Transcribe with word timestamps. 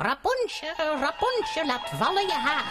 Rapunzel, 0.00 0.76
Rapunzel, 1.00 1.66
laat 1.66 1.90
vallen 1.98 2.22
je 2.22 2.32
haar. 2.32 2.64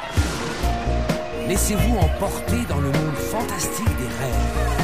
Laissez-vous 1.47 1.97
emporter 1.97 2.65
dans 2.67 2.79
le 2.79 2.91
monde 2.91 3.17
fantastique 3.17 3.97
des 3.97 4.07
rêves. 4.19 4.75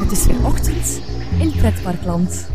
Het 0.00 0.12
is 0.12 0.26
weer 0.26 0.46
ochtend 0.46 1.00
in 1.38 1.52
Pretparkland. 1.56 2.48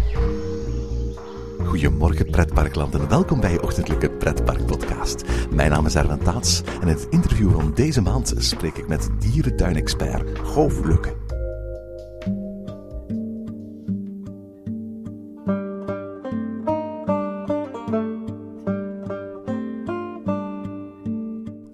Goedemorgen 1.76 2.30
pretparkland 2.30 2.94
en 2.96 3.10
welkom 3.10 3.40
bij 3.40 3.52
je 3.52 3.62
ochtendelijke 3.62 4.10
pretparkpodcast. 4.10 5.24
Mijn 5.52 5.72
naam 5.72 5.86
is 5.86 5.96
Erwin 5.96 6.18
Taats 6.18 6.62
en 6.64 6.82
in 6.82 6.88
het 6.88 7.08
interview 7.10 7.52
van 7.52 7.74
deze 7.74 8.02
maand 8.02 8.34
spreek 8.38 8.78
ik 8.78 8.88
met 8.88 9.10
dierentuinexpert 9.20 10.40
Goof 10.40 10.84
Lukke. 10.84 11.16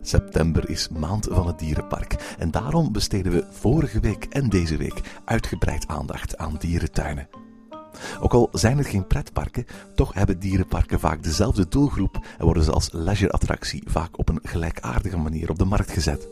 September 0.02 0.70
is 0.70 0.90
maand 0.90 1.28
van 1.32 1.48
het 1.48 1.60
dierenpark 1.60 2.36
en 2.38 2.52
daarom 2.52 2.92
besteden 2.92 3.32
we 3.32 3.46
vorige 3.52 4.00
week 4.00 4.26
en 4.30 4.50
deze 4.50 4.78
week 4.78 5.02
uitgebreid 5.26 5.88
aandacht 5.88 6.38
aan 6.38 6.56
dierentuinen. 6.60 7.41
Ook 8.20 8.34
al 8.34 8.50
zijn 8.52 8.78
het 8.78 8.88
geen 8.88 9.08
pretparken, 9.08 9.66
toch 9.96 10.14
hebben 10.14 10.40
dierenparken 10.40 11.00
vaak 11.00 11.24
dezelfde 11.24 11.68
doelgroep 11.68 12.20
en 12.38 12.46
worden 12.46 12.64
ze 12.64 12.72
als 12.72 12.90
leisureattractie 12.92 13.84
vaak 13.86 14.20
op 14.20 14.30
een 14.30 14.40
gelijkaardige 14.44 15.18
manier 15.18 15.50
op 15.50 15.58
de 15.58 15.66
markt 15.66 15.92
gezet. 15.92 16.28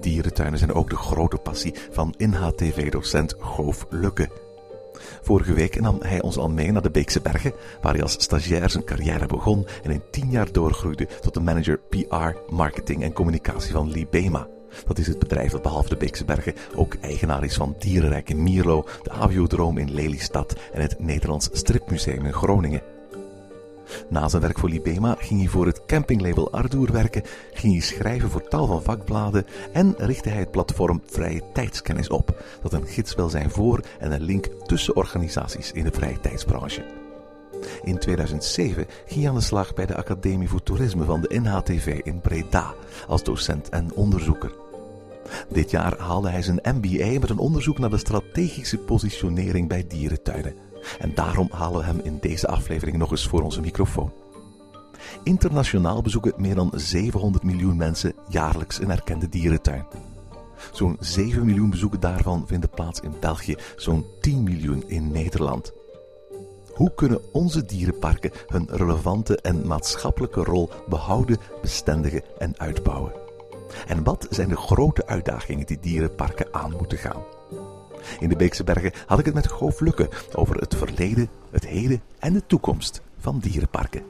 Dierentuinen 0.00 0.58
zijn 0.58 0.72
ook 0.72 0.90
de 0.90 0.96
grote 0.96 1.36
passie 1.36 1.74
van 1.90 2.14
INHTV-docent 2.16 3.34
Goof 3.38 3.86
Lukke. 3.90 4.28
Vorige 5.22 5.52
week 5.52 5.80
nam 5.80 5.96
hij 6.00 6.22
ons 6.22 6.36
al 6.36 6.50
mee 6.50 6.72
naar 6.72 6.82
de 6.82 6.90
Beekse 6.90 7.20
Bergen, 7.20 7.52
waar 7.80 7.92
hij 7.92 8.02
als 8.02 8.12
stagiair 8.12 8.70
zijn 8.70 8.84
carrière 8.84 9.26
begon 9.26 9.66
en 9.82 9.90
in 9.90 10.02
tien 10.10 10.30
jaar 10.30 10.52
doorgroeide 10.52 11.08
tot 11.20 11.34
de 11.34 11.40
manager 11.40 11.78
PR, 11.88 12.54
marketing 12.54 13.02
en 13.02 13.12
communicatie 13.12 13.72
van 13.72 13.90
Libema. 13.90 14.46
Dat 14.86 14.98
is 14.98 15.06
het 15.06 15.18
bedrijf 15.18 15.52
dat 15.52 15.62
behalve 15.62 15.88
de 15.88 15.96
Beekse 15.96 16.24
Bergen 16.24 16.54
ook 16.74 16.94
eigenaar 17.00 17.44
is 17.44 17.54
van 17.54 17.74
Dierenrijk 17.78 18.30
in 18.30 18.42
Mierlo, 18.42 18.86
de 19.02 19.10
Aviodroom 19.10 19.78
in 19.78 19.94
Lelystad 19.94 20.56
en 20.72 20.80
het 20.82 20.98
Nederlands 20.98 21.48
Stripmuseum 21.52 22.24
in 22.24 22.32
Groningen. 22.32 22.82
Na 24.08 24.28
zijn 24.28 24.42
werk 24.42 24.58
voor 24.58 24.68
Libema 24.68 25.16
ging 25.18 25.40
hij 25.40 25.48
voor 25.48 25.66
het 25.66 25.84
campinglabel 25.86 26.52
Ardoer 26.52 26.92
werken, 26.92 27.22
ging 27.52 27.72
hij 27.72 27.82
schrijven 27.82 28.30
voor 28.30 28.48
tal 28.48 28.66
van 28.66 28.82
vakbladen 28.82 29.46
en 29.72 29.94
richtte 29.98 30.28
hij 30.28 30.38
het 30.38 30.50
platform 30.50 31.02
Vrije 31.06 31.42
Tijdskennis 31.52 32.08
op, 32.08 32.42
dat 32.62 32.72
een 32.72 32.86
gids 32.86 33.14
wil 33.14 33.28
zijn 33.28 33.50
voor 33.50 33.80
en 33.98 34.12
een 34.12 34.22
link 34.22 34.46
tussen 34.66 34.96
organisaties 34.96 35.72
in 35.72 35.84
de 35.84 35.92
vrije 35.92 36.20
tijdsbranche. 36.20 36.84
In 37.82 37.98
2007 37.98 38.86
ging 39.06 39.20
hij 39.20 39.28
aan 39.28 39.34
de 39.34 39.40
slag 39.40 39.74
bij 39.74 39.86
de 39.86 39.96
Academie 39.96 40.48
voor 40.48 40.62
Toerisme 40.62 41.04
van 41.04 41.20
de 41.20 41.40
NHTV 41.40 42.00
in 42.02 42.20
Breda 42.20 42.74
als 43.06 43.22
docent 43.22 43.68
en 43.68 43.92
onderzoeker. 43.94 44.59
Dit 45.48 45.70
jaar 45.70 45.98
haalde 45.98 46.30
hij 46.30 46.42
zijn 46.42 46.60
MBA 46.62 47.18
met 47.18 47.30
een 47.30 47.38
onderzoek 47.38 47.78
naar 47.78 47.90
de 47.90 47.98
strategische 47.98 48.78
positionering 48.78 49.68
bij 49.68 49.86
dierentuinen. 49.86 50.54
En 50.98 51.14
daarom 51.14 51.48
halen 51.52 51.80
we 51.80 51.86
hem 51.86 52.00
in 52.02 52.18
deze 52.20 52.46
aflevering 52.46 52.96
nog 52.96 53.10
eens 53.10 53.28
voor 53.28 53.42
onze 53.42 53.60
microfoon. 53.60 54.12
Internationaal 55.24 56.02
bezoeken 56.02 56.32
meer 56.36 56.54
dan 56.54 56.72
700 56.74 57.44
miljoen 57.44 57.76
mensen 57.76 58.14
jaarlijks 58.28 58.80
een 58.80 58.90
erkende 58.90 59.28
dierentuin. 59.28 59.86
Zo'n 60.72 60.96
7 61.00 61.44
miljoen 61.44 61.70
bezoeken 61.70 62.00
daarvan 62.00 62.46
vinden 62.46 62.70
plaats 62.70 63.00
in 63.00 63.14
België, 63.20 63.56
zo'n 63.76 64.04
10 64.20 64.42
miljoen 64.42 64.84
in 64.86 65.12
Nederland. 65.12 65.72
Hoe 66.74 66.94
kunnen 66.94 67.32
onze 67.32 67.64
dierenparken 67.64 68.30
hun 68.46 68.68
relevante 68.70 69.36
en 69.36 69.66
maatschappelijke 69.66 70.44
rol 70.44 70.70
behouden, 70.88 71.38
bestendigen 71.62 72.22
en 72.38 72.58
uitbouwen? 72.58 73.12
En 73.86 74.04
wat 74.04 74.26
zijn 74.30 74.48
de 74.48 74.56
grote 74.56 75.06
uitdagingen 75.06 75.66
die 75.66 75.78
dierenparken 75.80 76.46
aan 76.50 76.74
moeten 76.78 76.98
gaan? 76.98 77.22
In 78.20 78.28
de 78.28 78.36
Beekse 78.36 78.64
Bergen 78.64 78.92
had 79.06 79.18
ik 79.18 79.24
het 79.24 79.34
met 79.34 79.48
Goof 79.48 79.80
Lukke 79.80 80.08
over 80.34 80.56
het 80.56 80.74
verleden, 80.76 81.28
het 81.50 81.66
heden 81.66 82.02
en 82.18 82.32
de 82.32 82.46
toekomst 82.46 83.00
van 83.18 83.38
dierenparken. 83.38 84.02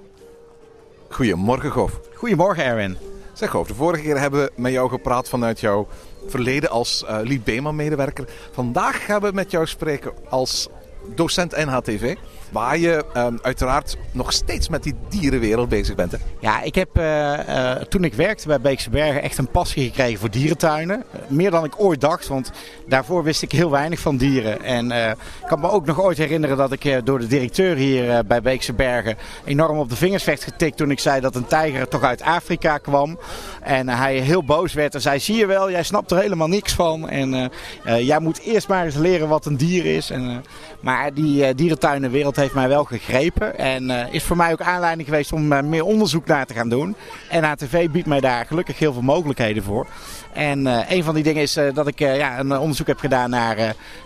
Goedemorgen 1.08 1.72
Goof. 1.72 2.00
Goedemorgen 2.14 2.64
Erwin. 2.64 2.96
Zeg 3.32 3.50
Goof, 3.50 3.66
de 3.66 3.74
vorige 3.74 4.02
keer 4.02 4.20
hebben 4.20 4.44
we 4.44 4.52
met 4.56 4.72
jou 4.72 4.88
gepraat 4.88 5.28
vanuit 5.28 5.60
jouw 5.60 5.88
verleden 6.26 6.70
als 6.70 7.04
uh, 7.04 7.18
Libema-medewerker. 7.22 8.28
Vandaag 8.52 9.04
gaan 9.04 9.20
we 9.20 9.30
met 9.32 9.50
jou 9.50 9.66
spreken 9.66 10.12
als 10.28 10.68
docent 11.14 11.56
NHTV. 11.56 12.16
Waar 12.52 12.78
je 12.78 13.04
um, 13.16 13.38
uiteraard 13.42 13.96
nog 14.12 14.32
steeds 14.32 14.68
met 14.68 14.82
die 14.82 14.94
dierenwereld 15.08 15.68
bezig 15.68 15.94
bent. 15.94 16.12
Hè? 16.12 16.18
Ja, 16.40 16.62
ik 16.62 16.74
heb 16.74 16.98
uh, 16.98 17.38
uh, 17.48 17.72
toen 17.72 18.04
ik 18.04 18.14
werkte 18.14 18.46
bij 18.46 18.60
Beekse 18.60 18.90
Bergen 18.90 19.22
echt 19.22 19.38
een 19.38 19.50
passie 19.50 19.84
gekregen 19.84 20.18
voor 20.18 20.30
dierentuinen. 20.30 20.96
Uh, 20.96 21.20
meer 21.28 21.50
dan 21.50 21.64
ik 21.64 21.74
ooit 21.76 22.00
dacht, 22.00 22.28
want 22.28 22.50
daarvoor 22.88 23.22
wist 23.22 23.42
ik 23.42 23.52
heel 23.52 23.70
weinig 23.70 24.00
van 24.00 24.16
dieren. 24.16 24.62
En 24.62 24.90
ik 24.90 25.16
kan 25.46 25.60
me 25.60 25.70
ook 25.70 25.86
nog 25.86 26.00
ooit 26.00 26.18
herinneren 26.18 26.56
dat 26.56 26.72
ik 26.72 27.00
door 27.04 27.18
de 27.18 27.26
directeur 27.26 27.76
hier 27.76 28.26
bij 28.26 28.42
Beekse 28.42 28.72
Bergen 28.72 29.16
enorm 29.44 29.78
op 29.78 29.88
de 29.88 29.96
vingers 29.96 30.24
werd 30.24 30.44
getikt 30.44 30.76
toen 30.76 30.90
ik 30.90 30.98
zei 30.98 31.20
dat 31.20 31.34
een 31.34 31.46
tijger 31.46 31.88
toch 31.88 32.02
uit 32.02 32.22
Afrika 32.22 32.78
kwam. 32.78 33.18
En 33.62 33.88
hij 33.88 34.16
heel 34.16 34.44
boos 34.44 34.72
werd 34.72 34.94
en 34.94 35.00
zei, 35.00 35.18
zie 35.18 35.36
je 35.36 35.46
wel, 35.46 35.70
jij 35.70 35.82
snapt 35.82 36.10
er 36.10 36.18
helemaal 36.18 36.48
niks 36.48 36.72
van. 36.72 37.08
En 37.08 37.50
jij 37.84 38.20
moet 38.20 38.40
eerst 38.40 38.68
maar 38.68 38.84
eens 38.84 38.94
leren 38.94 39.28
wat 39.28 39.46
een 39.46 39.56
dier 39.56 39.86
is. 39.86 40.10
En, 40.10 40.44
maar 40.80 41.14
die 41.14 41.54
dierentuinenwereld 41.54 42.36
heeft 42.40 42.54
mij 42.54 42.68
wel 42.68 42.84
gegrepen. 42.84 43.58
En 43.58 43.90
uh, 43.90 44.14
is 44.14 44.24
voor 44.24 44.36
mij 44.36 44.52
ook 44.52 44.60
aanleiding 44.60 45.08
geweest 45.08 45.32
om 45.32 45.52
uh, 45.52 45.60
meer 45.60 45.84
onderzoek 45.84 46.26
naar 46.26 46.46
te 46.46 46.54
gaan 46.54 46.68
doen. 46.68 46.96
En 47.28 47.44
ATV 47.44 47.90
biedt 47.90 48.06
mij 48.06 48.20
daar 48.20 48.46
gelukkig 48.46 48.78
heel 48.78 48.92
veel 48.92 49.02
mogelijkheden 49.02 49.62
voor. 49.62 49.86
En 50.32 50.66
uh, 50.66 50.90
een 50.90 51.04
van 51.04 51.14
die 51.14 51.22
dingen 51.22 51.42
is 51.42 51.58
dat 51.74 51.86
ik 51.86 51.98
ja, 51.98 52.38
een 52.38 52.58
onderzoek 52.58 52.86
heb 52.86 52.98
gedaan 52.98 53.30
naar 53.30 53.56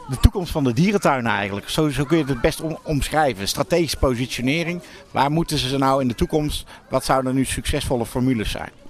de 0.09 0.19
toekomst 0.21 0.53
van 0.53 0.65
de 0.65 0.73
dierentuinen 0.73 1.33
eigenlijk. 1.33 1.69
Zo, 1.69 1.89
zo 1.89 2.05
kun 2.05 2.19
je 2.19 2.25
het 2.25 2.41
best 2.41 2.61
om, 2.61 2.79
omschrijven. 2.83 3.49
Strategische 3.49 3.97
positionering. 3.97 4.83
Waar 5.11 5.31
moeten 5.31 5.59
ze 5.59 5.79
nou 5.79 6.01
in 6.01 6.09
de 6.09 6.15
toekomst? 6.15 6.67
Wat 6.89 7.05
zouden 7.05 7.35
nu 7.35 7.45
succesvolle 7.45 8.07
formules 8.07 8.51
zijn? 8.51 8.84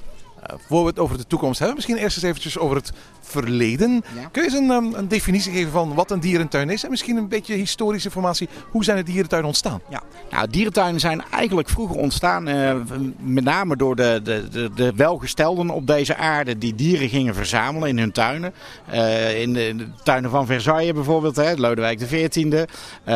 Uh, 0.51 0.57
voor 0.69 0.81
we 0.81 0.89
het 0.89 0.99
over 0.99 1.17
de 1.17 1.27
toekomst 1.27 1.59
hebben, 1.59 1.77
misschien 1.77 1.97
eerst 1.97 2.17
eens 2.17 2.25
eventjes 2.25 2.59
over 2.59 2.77
het 2.77 2.93
verleden. 3.21 4.05
Ja. 4.15 4.29
Kun 4.33 4.43
je 4.43 4.49
eens 4.49 4.59
een, 4.59 4.71
um, 4.71 4.95
een, 4.95 5.09
definitie 5.09 5.53
geven 5.53 5.73
van 5.73 5.95
wat 5.95 6.11
een 6.11 6.21
dierentuin 6.21 6.71
is? 6.71 6.85
En 6.85 6.91
misschien 6.91 7.17
een 7.17 7.29
beetje 7.29 7.55
historische 7.55 8.09
informatie. 8.09 8.49
Hoe 8.71 8.85
zijn 8.85 8.97
de 8.97 9.03
dierentuinen 9.03 9.49
ontstaan? 9.49 9.81
Ja, 9.89 10.03
nou, 10.31 10.49
dierentuinen 10.51 11.01
zijn 11.01 11.23
eigenlijk 11.31 11.69
vroeger 11.69 11.97
ontstaan. 11.97 12.49
Uh, 12.49 12.75
met 13.19 13.45
name 13.45 13.77
door 13.77 13.97
de, 13.97 14.21
de, 14.23 14.49
de, 14.51 14.71
de, 14.75 14.93
welgestelden 14.97 15.71
op 15.71 15.87
deze 15.87 16.17
aarde 16.17 16.59
die 16.59 16.75
dieren 16.75 17.09
gingen 17.09 17.35
verzamelen 17.35 17.89
in 17.89 17.99
hun 17.99 18.13
tuinen. 18.13 18.55
Uh, 18.93 19.41
in, 19.41 19.53
de, 19.53 19.69
in, 19.69 19.77
de, 19.77 19.87
tuinen 20.03 20.31
van 20.31 20.47
Versailles 20.47 20.93
bijvoorbeeld, 20.93 21.37
hè, 21.37 21.55
Lodewijk 21.55 21.99
XIV. 21.99 22.65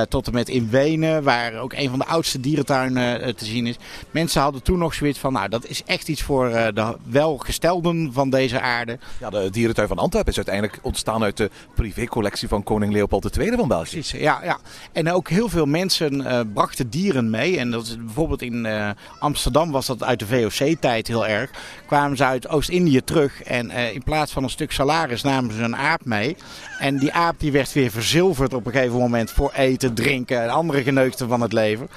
tot 0.08 0.26
en 0.26 0.32
met 0.32 0.48
in 0.48 0.70
Wenen, 0.70 1.22
waar 1.22 1.54
ook 1.54 1.72
een 1.72 1.90
van 1.90 1.98
de 1.98 2.06
oudste 2.06 2.40
dierentuinen 2.40 3.36
te 3.36 3.44
zien 3.44 3.66
is. 3.66 3.76
Mensen 4.10 4.40
hadden 4.40 4.62
toen 4.62 4.78
nog 4.78 4.94
zoiets 4.94 5.18
van, 5.18 5.32
nou 5.32 5.48
dat 5.48 5.66
is 5.66 5.82
echt 5.86 6.08
iets 6.08 6.22
voor 6.22 6.48
de 6.48 6.96
welgestelden 7.18 8.12
van 8.12 8.30
deze 8.30 8.60
aarde. 8.60 8.98
Ja, 9.20 9.30
de 9.30 9.50
dierentuin 9.50 9.88
van 9.88 9.98
Antwerpen 9.98 10.30
is 10.30 10.36
uiteindelijk 10.36 10.78
ontstaan 10.82 11.22
uit 11.22 11.36
de 11.36 11.50
privécollectie 11.74 12.48
van 12.48 12.62
koning 12.62 12.92
Leopold 12.92 13.36
II 13.36 13.52
van 13.56 13.68
België. 13.68 13.90
Precies, 13.90 14.20
ja. 14.20 14.40
ja. 14.42 14.58
En 14.92 15.12
ook 15.12 15.28
heel 15.28 15.48
veel 15.48 15.66
mensen 15.66 16.14
uh, 16.14 16.40
brachten 16.54 16.90
dieren 16.90 17.30
mee. 17.30 17.58
En 17.58 17.70
dat 17.70 17.86
is 17.86 17.96
bijvoorbeeld 17.96 18.42
in 18.42 18.64
uh, 18.64 18.90
Amsterdam 19.18 19.70
was 19.70 19.86
dat 19.86 20.02
uit 20.02 20.18
de 20.18 20.26
VOC-tijd 20.26 21.06
heel 21.06 21.26
erg. 21.26 21.50
Kwamen 21.86 22.16
ze 22.16 22.24
uit 22.24 22.48
Oost-Indië 22.48 23.04
terug 23.04 23.42
en 23.42 23.70
uh, 23.70 23.94
in 23.94 24.02
plaats 24.02 24.32
van 24.32 24.42
een 24.42 24.50
stuk 24.50 24.72
salaris 24.72 25.22
namen 25.22 25.54
ze 25.54 25.62
een 25.62 25.76
aap 25.76 26.04
mee. 26.04 26.36
En 26.78 26.98
die 26.98 27.12
aap 27.12 27.40
die 27.40 27.52
werd 27.52 27.72
weer 27.72 27.90
verzilverd 27.90 28.54
op 28.54 28.66
een 28.66 28.72
gegeven 28.72 28.98
moment 28.98 29.30
voor 29.30 29.52
eten, 29.52 29.94
drinken 29.94 30.42
en 30.42 30.48
andere 30.48 30.82
geneugten 30.82 31.28
van 31.28 31.40
het 31.40 31.52
leven. 31.52 31.88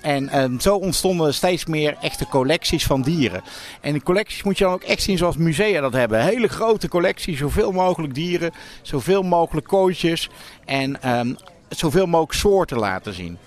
En 0.00 0.42
um, 0.42 0.60
zo 0.60 0.76
ontstonden 0.76 1.34
steeds 1.34 1.64
meer 1.66 1.96
echte 2.00 2.26
collecties 2.26 2.86
van 2.86 3.02
dieren. 3.02 3.42
En 3.80 3.92
die 3.92 4.02
collecties 4.02 4.42
moet 4.42 4.58
je 4.58 4.64
dan 4.64 4.72
ook 4.72 4.82
echt 4.82 5.02
zien 5.02 5.18
zoals 5.18 5.36
musea 5.36 5.80
dat 5.80 5.92
hebben. 5.92 6.24
Hele 6.24 6.48
grote 6.48 6.88
collecties, 6.88 7.38
zoveel 7.38 7.72
mogelijk 7.72 8.14
dieren, 8.14 8.52
zoveel 8.82 9.22
mogelijk 9.22 9.66
kooitjes 9.66 10.28
en 10.64 11.18
um, 11.18 11.36
zoveel 11.68 12.06
mogelijk 12.06 12.38
soorten 12.38 12.78
laten 12.78 13.14
zien. 13.14 13.38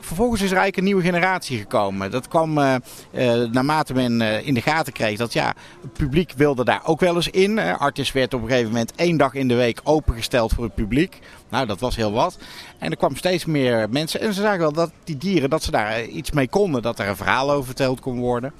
Vervolgens 0.00 0.40
is 0.40 0.50
er 0.50 0.56
eigenlijk 0.56 0.76
een 0.76 0.84
nieuwe 0.84 1.02
generatie 1.02 1.58
gekomen. 1.58 2.10
Dat 2.10 2.28
kwam 2.28 2.58
uh, 2.58 2.74
uh, 3.12 3.50
naarmate 3.50 3.94
men 3.94 4.20
uh, 4.20 4.46
in 4.46 4.54
de 4.54 4.60
gaten 4.60 4.92
kreeg 4.92 5.18
dat 5.18 5.32
ja, 5.32 5.54
het 5.82 5.92
publiek 5.92 6.32
wilde 6.36 6.64
daar 6.64 6.80
ook 6.84 7.00
wel 7.00 7.14
eens 7.14 7.28
in. 7.28 7.58
Artis 7.58 8.12
werd 8.12 8.34
op 8.34 8.42
een 8.42 8.48
gegeven 8.48 8.70
moment 8.70 8.94
één 8.94 9.16
dag 9.16 9.34
in 9.34 9.48
de 9.48 9.54
week 9.54 9.80
opengesteld 9.84 10.52
voor 10.52 10.64
het 10.64 10.74
publiek. 10.74 11.18
Nou, 11.48 11.66
dat 11.66 11.80
was 11.80 11.96
heel 11.96 12.12
wat. 12.12 12.38
En 12.78 12.90
er 12.90 12.96
kwam 12.96 13.16
steeds 13.16 13.44
meer 13.44 13.88
mensen. 13.90 14.20
En 14.20 14.34
ze 14.34 14.40
zagen 14.40 14.58
wel 14.58 14.72
dat 14.72 14.90
die 15.04 15.16
dieren, 15.16 15.50
dat 15.50 15.62
ze 15.62 15.70
daar 15.70 16.04
iets 16.04 16.30
mee 16.30 16.48
konden. 16.48 16.82
Dat 16.82 16.98
er 16.98 17.08
een 17.08 17.16
verhaal 17.16 17.50
over 17.50 17.66
verteld 17.66 18.00
kon 18.00 18.18
worden. 18.18 18.52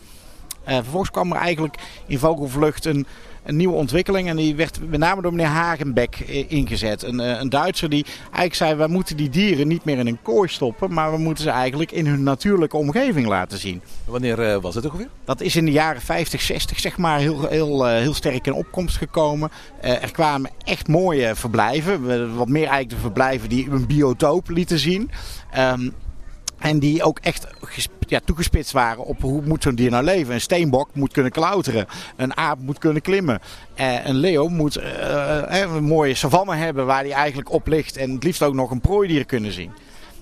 Vervolgens 0.65 1.11
kwam 1.11 1.33
er 1.33 1.39
eigenlijk 1.39 1.77
in 2.07 2.19
vogelvlucht 2.19 2.85
een 2.85 3.07
een 3.45 3.57
nieuwe 3.57 3.75
ontwikkeling. 3.75 4.29
En 4.29 4.37
die 4.37 4.55
werd 4.55 4.79
met 4.89 5.01
name 5.01 5.23
door 5.23 5.35
meneer 5.35 5.47
Hagenbeck 5.47 6.19
ingezet. 6.49 7.03
Een, 7.03 7.19
een 7.19 7.49
Duitser 7.49 7.91
die 7.91 8.05
eigenlijk 8.23 8.55
zei, 8.55 8.75
wij 8.75 8.87
moeten 8.87 9.17
die 9.17 9.29
dieren 9.29 9.69
niet 9.69 9.85
meer 9.85 9.99
in 9.99 10.07
een 10.07 10.23
kooi 10.23 10.49
stoppen. 10.49 10.93
Maar 10.93 11.13
we 11.13 11.19
moeten 11.19 11.45
ze 11.45 11.51
eigenlijk 11.51 11.93
in 11.93 12.07
hun 12.07 12.23
natuurlijke 12.23 12.77
omgeving 12.77 13.27
laten 13.27 13.59
zien. 13.59 13.83
Wanneer 14.05 14.61
was 14.61 14.75
het 14.75 14.85
ongeveer? 14.85 15.09
Dat 15.25 15.41
is 15.41 15.57
in 15.57 15.65
de 15.65 15.71
jaren 15.71 16.03
50, 16.03 16.41
60 16.41 16.81
zeg 16.81 16.97
maar 16.97 17.19
heel, 17.19 17.47
heel, 17.47 17.87
heel 17.87 18.15
sterk 18.15 18.47
in 18.47 18.53
opkomst 18.53 18.97
gekomen. 18.97 19.51
er 19.81 20.13
kwamen 20.13 20.51
echt 20.65 20.89
mooie 20.89 21.35
verblijven. 21.35 22.37
Wat 22.37 22.49
meer 22.49 22.67
eigenlijk 22.67 22.91
de 22.91 22.97
verblijven 22.97 23.49
die 23.49 23.71
een 23.71 23.87
biotoop 23.87 24.49
lieten 24.49 24.79
zien. 24.79 25.11
Um, 25.59 25.95
en 26.61 26.79
die 26.79 27.03
ook 27.03 27.19
echt 27.19 27.47
ja, 28.11 28.21
toegespitst 28.25 28.73
waren 28.73 29.05
op 29.05 29.21
hoe 29.21 29.43
moet 29.45 29.63
zo'n 29.63 29.75
dier 29.75 29.91
nou 29.91 30.05
leven. 30.05 30.35
Een 30.35 30.41
steenbok 30.41 30.89
moet 30.95 31.13
kunnen 31.13 31.33
klauteren. 31.33 31.87
Een 32.17 32.37
aap 32.37 32.59
moet 32.61 32.79
kunnen 32.79 33.03
klimmen. 33.03 33.41
Uh, 33.81 34.07
een 34.07 34.17
leeuw 34.17 34.49
moet 34.49 34.77
uh, 34.77 35.43
een 35.49 35.85
mooie 35.85 36.15
savanne 36.15 36.55
hebben 36.55 36.87
waar 36.87 37.03
hij 37.03 37.13
eigenlijk 37.13 37.53
op 37.53 37.67
ligt. 37.67 37.97
En 37.97 38.11
het 38.11 38.25
liefst 38.25 38.43
ook 38.43 38.55
nog 38.55 38.71
een 38.71 38.81
prooidier 38.81 39.25
kunnen 39.25 39.53
zien. 39.53 39.71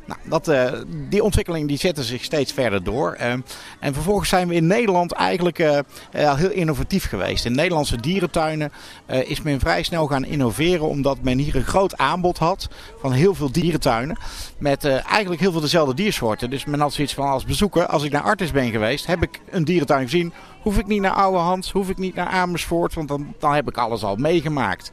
Nou, 0.09 0.21
dat, 0.25 0.49
uh, 0.49 0.73
die 1.09 1.23
ontwikkeling 1.23 1.69
die 1.69 1.79
zetten 1.79 2.05
zich 2.05 2.25
steeds 2.25 2.53
verder 2.53 2.85
door. 2.85 3.17
Uh, 3.21 3.33
en 3.81 3.95
vervolgens 3.95 4.29
zijn 4.29 4.49
we 4.49 4.55
in 4.55 4.67
Nederland 4.67 5.13
eigenlijk 5.13 5.59
uh, 5.59 5.79
heel 6.11 6.51
innovatief 6.51 7.09
geweest. 7.09 7.45
In 7.45 7.55
Nederlandse 7.55 8.01
dierentuinen 8.01 8.73
is 9.07 9.43
men 9.43 9.61
vrij 9.61 9.83
snel 9.83 10.07
gaan 10.07 10.25
innoveren. 10.25 10.89
Omdat 10.89 11.23
men 11.23 11.39
hier 11.39 11.57
een 11.57 11.65
groot 11.65 11.97
aanbod 11.97 12.39
had 12.39 12.69
van 13.01 13.13
heel 13.13 13.35
veel 13.35 13.53
dierentuinen. 13.53 14.19
Met 14.59 14.85
eigenlijk 14.85 15.41
heel 15.41 15.53
veel 15.53 15.61
dezelfde 15.61 15.95
diersoorten. 15.95 16.51
Dus 16.51 16.65
men 16.65 16.81
had 16.81 16.93
zoiets 16.93 17.15
van 17.15 17.29
als 17.29 17.45
bezoeker, 17.45 17.87
als 17.87 18.03
ik 18.03 18.13
naar 18.13 18.23
Artis 18.23 18.51
ben 18.51 18.71
geweest, 18.71 19.07
heb 19.07 19.23
ik 19.23 19.41
een 19.51 19.65
dierentuin 19.65 20.03
gezien. 20.03 20.33
Hoef 20.63 20.79
ik 20.79 20.87
niet 20.87 21.01
naar 21.01 21.13
Ouwehand, 21.13 21.71
hoef 21.71 21.89
ik 21.89 21.99
niet 21.99 22.15
naar 22.15 22.27
Amersfoort, 22.27 22.95
want 22.95 23.09
dan, 23.09 23.35
dan 23.39 23.55
heb 23.55 23.69
ik 23.69 23.77
alles 23.77 24.03
al 24.03 24.17
meegemaakt. 24.17 24.91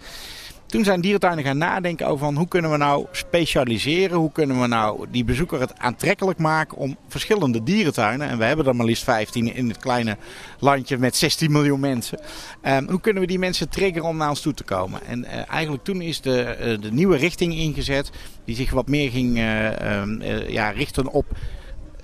Toen 0.65 0.83
zijn 0.83 1.01
dierentuinen 1.01 1.43
gaan 1.43 1.57
nadenken 1.57 2.07
over 2.07 2.25
van 2.25 2.35
hoe 2.35 2.47
kunnen 2.47 2.71
we 2.71 2.77
nou 2.77 3.05
specialiseren. 3.11 4.17
Hoe 4.17 4.31
kunnen 4.31 4.61
we 4.61 4.67
nou 4.67 5.05
die 5.11 5.23
bezoeker 5.23 5.59
het 5.59 5.79
aantrekkelijk 5.79 6.39
maken 6.39 6.77
om 6.77 6.97
verschillende 7.07 7.63
dierentuinen. 7.63 8.29
En 8.29 8.37
we 8.37 8.43
hebben 8.43 8.65
er 8.65 8.75
maar 8.75 8.85
liefst 8.85 9.03
15 9.03 9.55
in 9.55 9.67
het 9.67 9.77
kleine 9.77 10.17
landje 10.59 10.97
met 10.97 11.15
16 11.15 11.51
miljoen 11.51 11.79
mensen. 11.79 12.19
Um, 12.63 12.89
hoe 12.89 13.01
kunnen 13.01 13.21
we 13.21 13.27
die 13.27 13.39
mensen 13.39 13.69
triggeren 13.69 14.07
om 14.07 14.17
naar 14.17 14.29
ons 14.29 14.41
toe 14.41 14.53
te 14.53 14.63
komen. 14.63 15.05
En 15.05 15.19
uh, 15.19 15.49
eigenlijk 15.49 15.83
toen 15.83 16.01
is 16.01 16.21
de, 16.21 16.57
uh, 16.59 16.81
de 16.81 16.91
nieuwe 16.91 17.17
richting 17.17 17.55
ingezet. 17.55 18.11
Die 18.45 18.55
zich 18.55 18.71
wat 18.71 18.87
meer 18.87 19.09
ging 19.09 19.37
uh, 19.37 19.99
um, 20.01 20.21
ja, 20.47 20.69
richten 20.69 21.07
op 21.07 21.25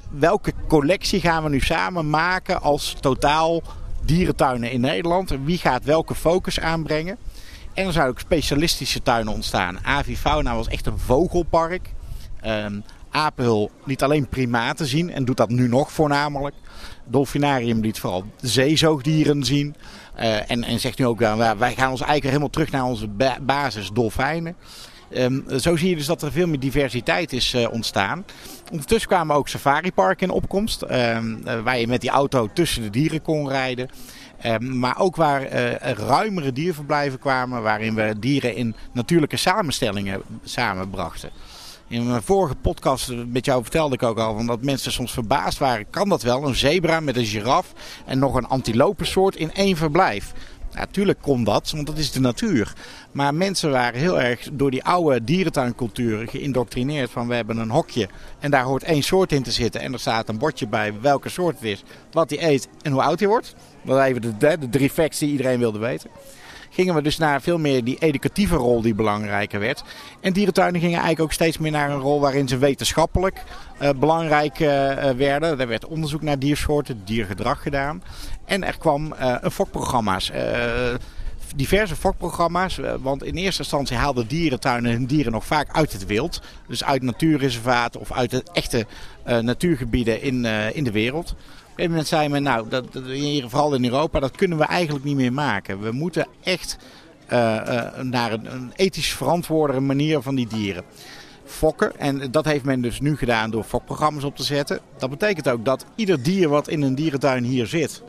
welke 0.09 0.53
collectie 0.67 1.19
gaan 1.19 1.43
we 1.43 1.49
nu 1.49 1.59
samen 1.59 2.09
maken 2.09 2.61
als 2.61 2.95
totaal 2.99 3.63
dierentuinen 4.05 4.71
in 4.71 4.81
Nederland. 4.81 5.33
Wie 5.43 5.57
gaat 5.57 5.83
welke 5.83 6.15
focus 6.15 6.59
aanbrengen. 6.59 7.17
En 7.73 7.85
er 7.85 7.93
zouden 7.93 8.13
ook 8.13 8.19
specialistische 8.19 9.01
tuinen 9.01 9.33
ontstaan. 9.33 9.85
Avifauna 9.85 10.55
was 10.55 10.67
echt 10.67 10.85
een 10.85 10.99
vogelpark. 10.99 11.89
Um, 12.45 12.83
liet 13.85 14.03
alleen 14.03 14.27
primaten 14.27 14.85
zien 14.85 15.11
en 15.11 15.25
doet 15.25 15.37
dat 15.37 15.49
nu 15.49 15.67
nog 15.67 15.91
voornamelijk. 15.91 16.55
Dolfinarium 17.05 17.79
liet 17.79 17.99
vooral 17.99 18.25
zeezoogdieren 18.41 19.43
zien. 19.43 19.75
Uh, 20.19 20.51
en, 20.51 20.63
en 20.63 20.79
zegt 20.79 20.97
nu 20.97 21.05
ook, 21.05 21.19
wel, 21.19 21.37
wij 21.37 21.73
gaan 21.73 21.91
ons 21.91 22.01
eigenlijk 22.01 22.23
helemaal 22.23 22.49
terug 22.49 22.71
naar 22.71 22.83
onze 22.83 23.07
ba 23.07 23.37
basis 23.41 23.89
dolfijnen. 23.93 24.55
Um, 25.13 25.45
zo 25.59 25.75
zie 25.75 25.89
je 25.89 25.95
dus 25.95 26.05
dat 26.05 26.21
er 26.21 26.31
veel 26.31 26.47
meer 26.47 26.59
diversiteit 26.59 27.33
is 27.33 27.53
uh, 27.53 27.71
ontstaan. 27.71 28.25
Ondertussen 28.71 29.09
kwamen 29.09 29.35
ook 29.35 29.47
safariparken 29.47 30.27
in 30.27 30.33
opkomst. 30.33 30.81
Um, 30.81 31.41
uh, 31.45 31.59
waar 31.59 31.79
je 31.79 31.87
met 31.87 32.01
die 32.01 32.09
auto 32.09 32.49
tussen 32.53 32.81
de 32.81 32.89
dieren 32.89 33.21
kon 33.21 33.49
rijden. 33.49 33.89
Um, 34.45 34.79
maar 34.79 34.99
ook 34.99 35.15
waar 35.15 35.41
uh, 35.41 35.73
ruimere 35.81 36.51
dierverblijven 36.51 37.19
kwamen, 37.19 37.61
waarin 37.61 37.95
we 37.95 38.15
dieren 38.19 38.55
in 38.55 38.75
natuurlijke 38.91 39.37
samenstellingen 39.37 40.21
samenbrachten. 40.43 41.29
In 41.87 42.07
mijn 42.07 42.21
vorige 42.21 42.55
podcast 42.55 43.13
met 43.27 43.45
jou 43.45 43.61
vertelde 43.61 43.95
ik 43.95 44.03
ook 44.03 44.17
al 44.17 44.35
van 44.35 44.45
dat 44.45 44.61
mensen 44.61 44.91
soms 44.91 45.11
verbaasd 45.11 45.57
waren. 45.57 45.89
Kan 45.89 46.09
dat 46.09 46.21
wel? 46.21 46.47
Een 46.47 46.55
zebra 46.55 46.99
met 46.99 47.17
een 47.17 47.25
giraf 47.25 47.73
en 48.05 48.19
nog 48.19 48.35
een 48.35 48.47
antilopensoort 48.47 49.35
in 49.35 49.53
één 49.53 49.77
verblijf. 49.77 50.33
Natuurlijk 50.73 51.21
kon 51.21 51.43
dat, 51.43 51.71
want 51.71 51.87
dat 51.87 51.97
is 51.97 52.11
de 52.11 52.19
natuur. 52.19 52.73
Maar 53.11 53.33
mensen 53.33 53.71
waren 53.71 53.99
heel 53.99 54.21
erg 54.21 54.47
door 54.51 54.71
die 54.71 54.83
oude 54.83 55.23
dierentuincultuur 55.23 56.27
geïndoctrineerd 56.27 57.11
van 57.11 57.27
we 57.27 57.35
hebben 57.35 57.57
een 57.57 57.69
hokje 57.69 58.09
en 58.39 58.51
daar 58.51 58.63
hoort 58.63 58.83
één 58.83 59.01
soort 59.01 59.31
in 59.31 59.43
te 59.43 59.51
zitten. 59.51 59.81
En 59.81 59.93
er 59.93 59.99
staat 59.99 60.29
een 60.29 60.37
bordje 60.37 60.67
bij 60.67 60.93
welke 61.01 61.29
soort 61.29 61.55
het 61.55 61.63
is, 61.63 61.83
wat 62.11 62.29
hij 62.29 62.43
eet 62.43 62.67
en 62.81 62.91
hoe 62.91 63.01
oud 63.01 63.19
hij 63.19 63.27
wordt. 63.27 63.55
Dat 63.81 64.03
even 64.03 64.21
de, 64.21 64.37
de, 64.37 64.57
de 64.59 64.69
drie 64.69 64.89
facts 64.89 65.19
die 65.19 65.31
iedereen 65.31 65.59
wilde 65.59 65.79
weten. 65.79 66.09
Gingen 66.73 66.95
we 66.95 67.01
dus 67.01 67.17
naar 67.17 67.41
veel 67.41 67.57
meer 67.57 67.83
die 67.83 67.97
educatieve 67.99 68.55
rol 68.55 68.81
die 68.81 68.95
belangrijker 68.95 69.59
werd. 69.59 69.83
En 70.19 70.33
dierentuinen 70.33 70.81
gingen 70.81 70.99
eigenlijk 70.99 71.23
ook 71.23 71.33
steeds 71.33 71.57
meer 71.57 71.71
naar 71.71 71.89
een 71.89 71.99
rol 71.99 72.19
waarin 72.19 72.47
ze 72.47 72.57
wetenschappelijk 72.57 73.43
uh, 73.81 73.89
belangrijk 73.89 74.59
uh, 74.59 74.67
werden. 75.09 75.59
Er 75.59 75.67
werd 75.67 75.85
onderzoek 75.85 76.21
naar 76.21 76.39
diersoorten, 76.39 77.01
diergedrag 77.05 77.61
gedaan. 77.61 78.03
En 78.45 78.63
er 78.63 78.77
kwam 78.77 79.13
een 79.17 79.51
fokprogramma's 79.51 80.31
diverse 81.55 81.95
fokprogramma's. 81.95 82.79
Want 83.01 83.23
in 83.23 83.35
eerste 83.35 83.61
instantie 83.61 83.97
haalden 83.97 84.27
dierentuinen 84.27 84.91
hun 84.91 85.05
dieren 85.05 85.31
nog 85.31 85.45
vaak 85.45 85.75
uit 85.75 85.93
het 85.93 86.05
wild. 86.05 86.41
Dus 86.67 86.83
uit 86.83 87.01
natuurreservaten 87.01 87.99
of 87.99 88.11
uit 88.11 88.29
de 88.31 88.43
echte 88.53 88.85
natuurgebieden 89.41 90.21
in, 90.21 90.45
in 90.73 90.83
de 90.83 90.91
wereld 90.91 91.35
gegeven 91.75 91.89
moment 91.89 92.07
zei 92.07 92.29
men, 92.29 92.43
nou, 92.43 92.69
dat, 92.69 92.85
vooral 93.47 93.73
in 93.73 93.85
Europa, 93.85 94.19
dat 94.19 94.35
kunnen 94.35 94.57
we 94.57 94.63
eigenlijk 94.63 95.05
niet 95.05 95.15
meer 95.15 95.33
maken. 95.33 95.81
We 95.81 95.91
moeten 95.91 96.27
echt 96.43 96.77
uh, 97.29 97.39
uh, 97.39 97.99
naar 98.01 98.31
een, 98.31 98.53
een, 98.53 98.71
ethisch 98.75 99.13
verantwoordere 99.13 99.79
manier 99.79 100.21
van 100.21 100.35
die 100.35 100.47
dieren 100.47 100.83
fokken. 101.45 101.99
En 101.99 102.31
dat 102.31 102.45
heeft 102.45 102.63
men 102.63 102.81
dus 102.81 102.99
nu 102.99 103.17
gedaan 103.17 103.51
door 103.51 103.63
fokprogramma's 103.63 104.23
op 104.23 104.35
te 104.35 104.43
zetten. 104.43 104.79
Dat 104.97 105.09
betekent 105.09 105.49
ook 105.49 105.65
dat 105.65 105.85
ieder 105.95 106.23
dier 106.23 106.49
wat 106.49 106.67
in 106.67 106.81
een 106.81 106.95
dierentuin 106.95 107.43
hier 107.43 107.67
zit, 107.67 108.03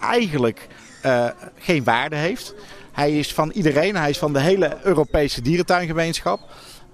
eigenlijk 0.00 0.68
uh, 1.04 1.26
geen 1.58 1.84
waarde 1.84 2.16
heeft. 2.16 2.54
Hij 2.92 3.18
is 3.18 3.34
van 3.34 3.50
iedereen, 3.50 3.96
hij 3.96 4.10
is 4.10 4.18
van 4.18 4.32
de 4.32 4.40
hele 4.40 4.76
Europese 4.82 5.42
dierentuingemeenschap. 5.42 6.40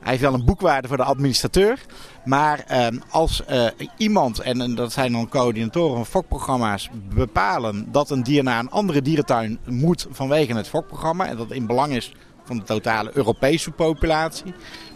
Hij 0.02 0.10
heeft 0.10 0.22
wel 0.22 0.34
een 0.34 0.44
boekwaarde 0.44 0.88
voor 0.88 0.96
de 0.96 1.04
administrateur. 1.04 1.78
Maar 2.24 2.58
eh, 2.58 2.86
als 3.08 3.42
uh, 3.50 3.66
iemand, 3.96 4.38
en, 4.38 4.60
en, 4.60 4.74
dat 4.74 4.92
zijn 4.92 5.12
dan 5.12 5.28
coördinatoren 5.28 5.96
van 5.96 6.06
fokprogramma's, 6.06 6.90
bepalen 7.14 7.92
dat 7.92 8.10
een 8.10 8.22
dier 8.22 8.42
naar 8.42 8.58
een 8.58 8.70
andere 8.70 9.02
dierentuin 9.02 9.58
moet 9.66 10.06
vanwege 10.10 10.54
het 10.54 10.68
fokprogramma. 10.68 11.26
En 11.26 11.36
dat 11.36 11.50
in 11.50 11.66
belang 11.66 11.92
is 11.92 12.12
van 12.44 12.56
de 12.56 12.64
totale 12.64 13.10
Europese 13.14 13.70
populatie. 13.70 14.54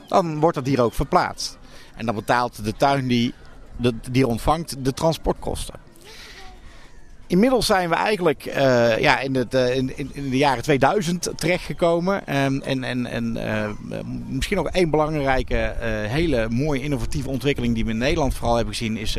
Dan 0.08 0.40
wordt 0.40 0.56
dat 0.56 0.64
dier 0.64 0.82
ook 0.82 0.94
verplaatst. 0.94 1.58
En 1.96 2.06
dan 2.06 2.14
betaalt 2.14 2.64
de 2.64 2.72
tuin 2.72 3.06
die 3.06 3.34
de 3.76 3.94
dier 4.10 4.26
ontvangt 4.26 4.84
de 4.84 4.92
transportkosten. 4.92 5.85
Inmiddels 7.28 7.66
zijn 7.66 7.88
we 7.88 7.94
eigenlijk 7.94 8.46
uh, 8.46 8.98
ja, 8.98 9.20
in, 9.20 9.34
het, 9.34 9.54
uh, 9.54 9.76
in, 9.76 9.92
in, 9.96 10.30
de 10.30 10.36
jaren 10.36 10.62
2000 10.62 11.30
terechtgekomen. 11.36 12.14
Um, 12.44 12.62
en 12.62 12.84
en, 12.84 13.06
en 13.06 13.36
uh, 13.36 14.04
misschien 14.28 14.56
nog 14.56 14.68
één 14.68 14.90
belangrijke, 14.90 15.74
hele 16.08 16.48
mooie 16.48 16.82
innovatieve 16.82 17.28
ontwikkeling 17.28 17.74
die 17.74 17.84
we 17.84 17.90
in 17.90 17.98
Nederland 17.98 18.34
vooral 18.34 18.56
hebben 18.56 18.74
gezien 18.74 18.96
is 18.96 19.18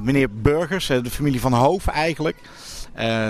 meneer 0.00 0.28
Burgers, 0.30 0.86
de 0.86 1.10
familie 1.10 1.40
van 1.40 1.52
Hoof 1.52 1.86
eigenlijk. 1.86 2.36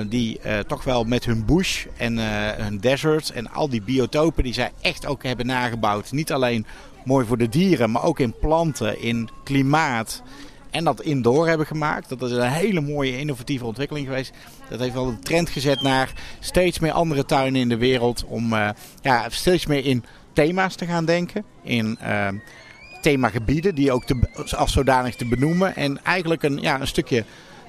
die 0.08 0.40
toch 0.66 0.84
wel 0.84 1.04
met 1.04 1.24
hun 1.24 1.44
bush 1.44 1.86
en 1.96 2.18
hun 2.62 2.78
desert 2.78 3.30
en 3.30 3.52
al 3.52 3.68
die 3.68 3.82
biotopen 3.82 4.42
die 4.42 4.54
zij 4.54 4.70
echt 4.80 5.06
ook 5.06 5.22
hebben 5.22 5.46
nagebouwd. 5.46 6.12
Niet 6.12 6.32
alleen 6.32 6.66
mooi 7.04 7.26
voor 7.26 7.38
de 7.38 7.48
dieren, 7.48 7.90
maar 7.90 8.04
ook 8.04 8.20
in 8.20 8.34
planten, 8.40 9.00
in 9.00 9.28
klimaat 9.44 10.22
en 10.70 10.84
dat 10.84 11.02
indoor 11.02 11.48
hebben 11.48 11.66
gemaakt. 11.66 12.08
Dat 12.08 12.22
is 12.22 12.30
een 12.30 12.50
hele 12.50 12.80
mooie 12.80 13.18
innovatieve 13.18 13.64
ontwikkeling 13.64 14.06
geweest. 14.06 14.32
Dat 14.68 14.80
heeft 14.80 14.94
wel 14.94 15.08
een 15.08 15.20
trend 15.20 15.48
gezet 15.48 15.82
naar 15.82 16.12
steeds 16.40 16.78
meer 16.78 16.92
andere 16.92 17.24
tuinen 17.24 17.60
in 17.60 17.68
de 17.68 17.76
wereld. 17.76 18.24
Om 18.24 18.52
uh, 18.52 18.68
ja, 19.02 19.28
steeds 19.28 19.66
meer 19.66 19.84
in 19.84 20.04
thema's 20.32 20.74
te 20.74 20.86
gaan 20.86 21.04
denken. 21.04 21.44
In 21.62 21.98
uh, 22.02 22.28
themagebieden 23.00 23.74
die 23.74 23.92
ook 23.92 24.04
te, 24.04 24.20
als 24.56 24.72
zodanig 24.72 25.14
te 25.14 25.28
benoemen. 25.28 25.76
En 25.76 26.04
eigenlijk 26.04 26.42
een, 26.42 26.58
ja, 26.60 26.80
een 26.80 26.86
stukje 26.86 27.24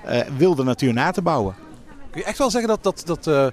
uh, 0.05 0.19
wilde 0.37 0.63
natuur 0.63 0.93
na 0.93 1.11
te 1.11 1.21
bouwen. 1.21 1.55
Kun 2.11 2.21
je 2.21 2.27
echt 2.27 2.37
wel 2.37 2.49
zeggen 2.49 2.69
dat, 2.69 2.83
dat, 2.83 3.01
dat 3.05 3.27
uh, 3.27 3.47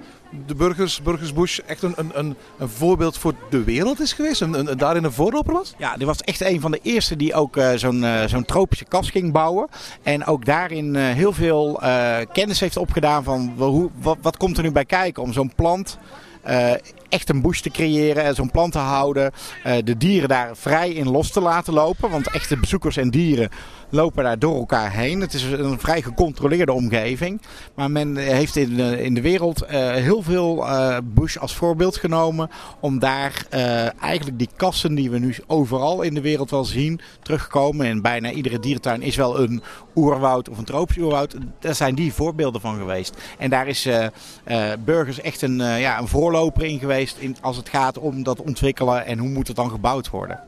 de 0.47 0.55
burgers, 0.55 1.03
Burgersbush 1.03 1.59
echt 1.59 1.83
een, 1.83 1.95
een, 1.97 2.37
een 2.59 2.69
voorbeeld 2.69 3.19
voor 3.19 3.35
de 3.51 3.65
wereld 3.65 4.01
is 4.01 4.13
geweest? 4.13 4.41
En, 4.43 4.77
daarin 4.77 5.05
een 5.05 5.13
voorloper 5.13 5.53
was? 5.53 5.75
Ja, 5.79 5.97
die 5.97 6.07
was 6.07 6.21
echt 6.21 6.41
een 6.41 6.61
van 6.61 6.71
de 6.71 6.81
eerste 6.83 7.17
die 7.17 7.35
ook 7.35 7.59
zo'n 7.75 8.03
uh, 8.03 8.25
zo'n 8.27 8.45
tropische 8.45 8.85
kas 8.85 9.11
ging 9.11 9.33
bouwen. 9.33 9.69
En 10.03 10.27
ook 10.27 10.45
daarin 10.45 10.95
heel 10.95 11.33
veel 11.33 11.81
kennis 12.33 12.61
heeft 12.61 12.77
opgedaan 12.77 13.25
van 13.25 13.53
hoe, 13.57 13.91
wat, 14.01 14.19
wat 14.23 14.37
komt 14.37 14.57
er 14.57 14.63
nu 14.63 14.73
bij 14.73 14.85
kijken 14.85 15.23
om 15.23 15.33
zo'n 15.33 15.55
plant 15.55 15.99
echt 17.09 17.29
een 17.29 17.43
bush 17.43 17.61
te 17.61 17.71
creëren 17.71 18.25
en 18.25 18.35
zo'n 18.35 18.51
plant 18.51 18.73
te 18.73 18.79
houden. 18.79 19.33
Uh, 19.67 19.73
de 19.85 19.97
dieren 19.97 20.29
daar 20.29 20.57
vrij 20.57 20.91
in 20.91 21.11
los 21.11 21.31
te 21.31 21.41
laten 21.41 21.73
lopen. 21.73 22.11
Want 22.11 22.31
echte 22.31 22.57
bezoekers 22.57 22.97
en 22.97 23.11
dieren 23.11 23.49
lopen 23.91 24.25
daar 24.25 24.39
door 24.39 24.57
elkaar 24.57 24.93
heen. 24.93 25.21
Het 25.21 25.35
is 25.35 25.43
een 25.43 25.81
vrij 25.81 26.03
gecontroleerde 26.03 26.73
omgeving. 26.73 27.41
Maar 27.75 27.91
men 27.91 28.17
heeft 28.17 28.57
in 28.57 29.15
de, 29.15 29.21
wereld 29.21 29.63
uh, 29.63 29.71
heel 29.93 30.23
veel 30.23 30.59
uh, 30.59 30.97
bush 31.05 31.37
als 31.37 31.55
voorbeeld 31.55 31.97
genomen. 31.97 32.51
Om 32.81 32.99
daar 32.99 33.47
eigenlijk 34.01 34.39
die 34.39 34.49
kassen 34.57 34.95
die 34.95 35.11
we 35.11 35.19
nu 35.19 35.35
overal 35.47 36.03
in 36.03 36.15
de 36.15 36.21
wereld 36.21 36.51
wel 36.51 36.65
zien 36.65 37.01
terugkomen. 37.23 37.87
En 37.87 38.03
bijna 38.03 38.31
iedere 38.31 38.59
dierentuin 38.59 39.03
is 39.03 39.17
wel 39.17 39.41
een 39.41 39.63
oerwoud 39.95 40.49
of 40.49 40.59
een 40.59 40.65
tropisch 40.65 40.99
oerwoud. 40.99 41.37
Daar 41.61 41.75
zijn 41.75 41.95
die 41.95 42.13
voorbeelden 42.13 42.61
van 42.61 42.77
geweest. 42.77 43.17
En 43.39 43.51
daar 43.51 43.67
is 43.67 43.89
Burgers 44.85 45.21
echt 45.21 45.43
een, 45.43 45.57
ja, 45.57 45.99
een 45.99 46.09
voorloper 46.09 46.65
in 46.65 46.79
geweest 46.79 46.94
in, 47.01 47.37
als 47.41 47.57
het 47.57 47.69
gaat 47.69 47.99
om 47.99 48.23
dat 48.23 48.41
ontwikkelen 48.41 49.07
en 49.07 49.19
hoe 49.19 49.29
moet 49.29 49.47
het 49.47 49.57
dan 49.57 49.71
gebouwd 49.71 50.11
worden. 50.11 50.41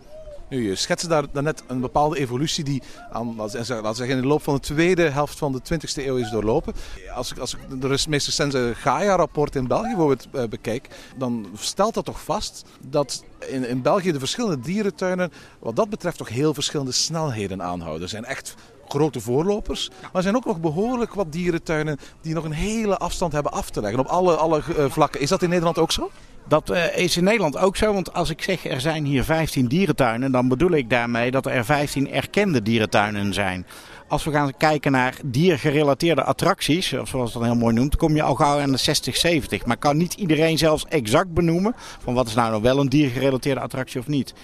Nu, 0.48 0.68
je 0.68 0.74
schetste 0.74 1.08
daar, 1.08 1.24
net 1.32 1.62
een 1.66 1.80
bepaalde 1.80 2.18
evolutie 2.18 2.64
die 2.64 2.82
aan, 3.10 3.36
laten 3.36 3.64
zeggen, 3.64 4.08
in 4.08 4.20
de 4.20 4.26
loop 4.26 4.42
van 4.42 4.54
de 4.54 4.60
tweede 4.60 5.02
helft 5.02 5.38
van 5.38 5.52
de 5.52 5.60
20e 5.74 6.06
eeuw 6.06 6.16
is 6.16 6.30
doorlopen. 6.30 6.74
Als 7.14 7.30
ik, 7.32 7.38
als 7.38 7.54
ik 7.54 7.80
de 7.80 7.98
meest 8.08 8.26
recente 8.26 8.72
Gaia-rapport 8.74 9.56
in 9.56 9.66
België 9.66 9.88
bijvoorbeeld 9.88 10.26
uh, 10.32 10.44
bekijk, 10.44 10.88
dan 11.16 11.46
stelt 11.56 11.94
dat 11.94 12.04
toch 12.04 12.22
vast 12.22 12.64
dat 12.80 13.24
in, 13.38 13.68
in 13.68 13.82
België 13.82 14.12
de 14.12 14.18
verschillende 14.18 14.60
dierentuinen 14.60 15.32
wat 15.58 15.76
dat 15.76 15.90
betreft 15.90 16.18
toch 16.18 16.28
heel 16.28 16.54
verschillende 16.54 16.92
snelheden 16.92 17.62
aanhouden. 17.62 18.02
Er 18.02 18.08
zijn 18.08 18.24
echt 18.24 18.54
grote 18.88 19.20
voorlopers. 19.20 19.88
Maar 20.00 20.10
er 20.12 20.22
zijn 20.22 20.36
ook 20.36 20.44
nog 20.44 20.60
behoorlijk 20.60 21.14
wat 21.14 21.32
dierentuinen 21.32 21.98
die 22.20 22.34
nog 22.34 22.44
een 22.44 22.52
hele 22.52 22.96
afstand 22.96 23.32
hebben 23.32 23.52
af 23.52 23.70
te 23.70 23.80
leggen 23.80 24.00
op 24.00 24.06
alle, 24.06 24.36
alle 24.36 24.62
uh, 24.68 24.84
vlakken. 24.90 25.20
Is 25.20 25.28
dat 25.28 25.42
in 25.42 25.48
Nederland 25.48 25.78
ook 25.78 25.92
zo? 25.92 26.10
Dat 26.48 26.70
uh, 26.70 26.96
is 26.96 27.16
in 27.16 27.24
Nederland 27.24 27.56
ook 27.56 27.76
zo, 27.76 27.92
want 27.92 28.12
als 28.12 28.30
ik 28.30 28.42
zeg 28.42 28.64
er 28.64 28.80
zijn 28.80 29.04
hier 29.04 29.24
15 29.24 29.66
dierentuinen, 29.66 30.32
dan 30.32 30.48
bedoel 30.48 30.70
ik 30.70 30.90
daarmee 30.90 31.30
dat 31.30 31.46
er 31.46 31.64
15 31.64 32.12
erkende 32.12 32.62
dierentuinen 32.62 33.34
zijn. 33.34 33.66
Als 34.08 34.24
we 34.24 34.30
gaan 34.30 34.56
kijken 34.56 34.92
naar 34.92 35.14
diergerelateerde 35.24 36.22
attracties, 36.22 36.94
zoals 37.04 37.32
dat 37.32 37.42
heel 37.42 37.54
mooi 37.54 37.74
noemt, 37.74 37.96
kom 37.96 38.14
je 38.14 38.22
al 38.22 38.34
gauw 38.34 38.60
aan 38.60 38.70
de 38.70 38.76
60, 38.76 39.16
70. 39.16 39.66
Maar 39.66 39.76
kan 39.76 39.96
niet 39.96 40.14
iedereen 40.14 40.58
zelfs 40.58 40.86
exact 40.88 41.34
benoemen 41.34 41.74
van 42.02 42.14
wat 42.14 42.26
is 42.26 42.34
nou 42.34 42.52
nog 42.52 42.62
wel 42.62 42.78
een 42.78 42.88
diergerelateerde 42.88 43.60
attractie 43.60 44.00
of 44.00 44.06
niet. 44.06 44.34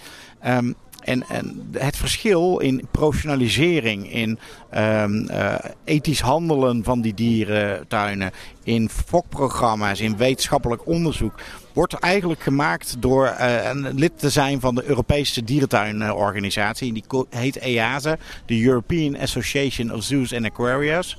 Um, 0.47 0.75
en, 1.01 1.25
en, 1.29 1.69
het 1.73 1.97
verschil 1.97 2.59
in 2.59 2.87
professionalisering, 2.91 4.13
in 4.13 4.39
um, 4.75 5.29
uh, 5.31 5.55
ethisch 5.85 6.21
handelen 6.21 6.85
van 6.85 7.01
die 7.01 7.15
dierentuinen, 7.15 8.31
in 8.63 8.89
fokprogramma's, 8.89 10.01
in 10.01 10.17
wetenschappelijk 10.17 10.87
onderzoek, 10.87 11.35
wordt 11.75 11.95
eigenlijk 11.95 12.41
gemaakt 12.41 12.97
door 12.99 13.27
uh, 13.27 13.65
een 13.65 13.95
lid 13.95 14.19
te 14.19 14.31
zijn 14.31 14.61
van 14.61 14.75
de 14.75 14.85
Europese 14.85 15.45
dierentuinorganisatie. 15.45 16.93
Die 16.93 17.05
heet 17.31 17.59
EASA, 17.59 18.17
de 18.47 18.65
European 18.65 19.19
Association 19.19 19.93
of 19.93 20.03
Zoos 20.03 20.35
and 20.35 20.45
Aquariums. 20.45 21.17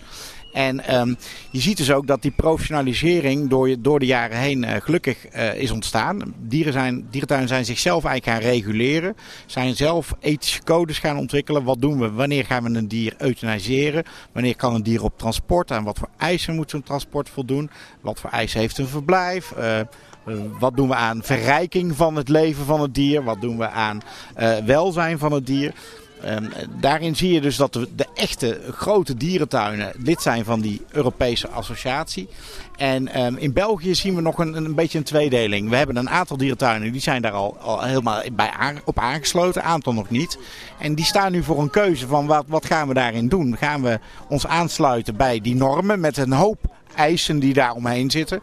En 0.53 0.99
um, 0.99 1.17
je 1.51 1.59
ziet 1.59 1.77
dus 1.77 1.91
ook 1.91 2.07
dat 2.07 2.21
die 2.21 2.31
professionalisering 2.31 3.49
door, 3.49 3.75
door 3.79 3.99
de 3.99 4.05
jaren 4.05 4.37
heen 4.37 4.63
uh, 4.63 4.71
gelukkig 4.79 5.35
uh, 5.35 5.55
is 5.55 5.71
ontstaan. 5.71 6.33
Dieren 6.39 6.73
zijn, 6.73 7.07
dierentuinen 7.09 7.49
zijn 7.49 7.65
zichzelf 7.65 8.05
eigenlijk 8.05 8.43
gaan 8.43 8.51
reguleren. 8.51 9.15
Zijn 9.45 9.75
zelf 9.75 10.15
ethische 10.19 10.63
codes 10.63 10.99
gaan 10.99 11.17
ontwikkelen. 11.17 11.63
Wat 11.63 11.81
doen 11.81 11.99
we? 11.99 12.11
Wanneer 12.11 12.45
gaan 12.45 12.63
we 12.63 12.77
een 12.77 12.87
dier 12.87 13.13
euthaniseren? 13.17 14.03
Wanneer 14.31 14.55
kan 14.55 14.73
een 14.73 14.83
dier 14.83 15.03
op 15.03 15.17
transport? 15.17 15.71
Aan 15.71 15.83
wat 15.83 15.97
voor 15.97 16.09
eisen 16.17 16.55
moet 16.55 16.69
zo'n 16.69 16.83
transport 16.83 17.29
voldoen? 17.29 17.69
Wat 18.01 18.19
voor 18.19 18.29
eisen 18.29 18.59
heeft 18.59 18.77
een 18.77 18.87
verblijf? 18.87 19.53
Uh, 19.57 19.79
wat 20.59 20.75
doen 20.75 20.87
we 20.87 20.95
aan 20.95 21.23
verrijking 21.23 21.95
van 21.95 22.15
het 22.15 22.29
leven 22.29 22.65
van 22.65 22.81
het 22.81 22.95
dier? 22.95 23.23
Wat 23.23 23.41
doen 23.41 23.57
we 23.57 23.69
aan 23.69 24.01
uh, 24.39 24.57
welzijn 24.57 25.19
van 25.19 25.31
het 25.31 25.45
dier? 25.45 25.73
Um, 26.25 26.49
daarin 26.79 27.15
zie 27.15 27.33
je 27.33 27.41
dus 27.41 27.55
dat 27.55 27.73
de, 27.73 27.87
de, 27.95 28.07
echte 28.13 28.61
grote 28.71 29.15
dierentuinen 29.15 29.91
lid 29.97 30.21
zijn 30.21 30.45
van 30.45 30.61
die 30.61 30.81
Europese 30.91 31.47
associatie. 31.47 32.29
En 32.77 33.21
um, 33.21 33.37
in 33.37 33.53
België 33.53 33.95
zien 33.95 34.15
we 34.15 34.21
nog 34.21 34.37
een, 34.37 34.55
een 34.55 34.75
beetje 34.75 34.97
een 34.97 35.03
tweedeling. 35.03 35.69
We 35.69 35.75
hebben 35.75 35.95
een 35.95 36.09
aantal 36.09 36.37
dierentuinen 36.37 36.91
die 36.91 37.01
zijn 37.01 37.21
daar 37.21 37.31
al, 37.31 37.57
al 37.57 37.81
helemaal 37.81 38.21
bij 38.33 38.51
op 38.85 38.99
aangesloten, 38.99 39.61
een 39.61 39.67
aantal 39.67 39.93
nog 39.93 40.09
niet. 40.09 40.37
En 40.79 40.95
die 40.95 41.05
staan 41.05 41.31
nu 41.31 41.43
voor 41.43 41.61
een 41.61 41.69
keuze 41.69 42.07
van 42.07 42.25
wat, 42.25 42.45
wat 42.47 42.65
gaan 42.65 42.87
we 42.87 42.93
daarin 42.93 43.27
doen? 43.27 43.57
Gaan 43.57 43.81
we 43.81 43.99
ons 44.29 44.47
aansluiten 44.47 45.15
bij 45.15 45.41
die 45.41 45.55
normen 45.55 45.99
met 45.99 46.17
een 46.17 46.33
hoop 46.33 46.59
eisen 46.95 47.39
die 47.39 47.53
daar 47.53 47.73
omheen 47.73 48.11
zitten? 48.11 48.41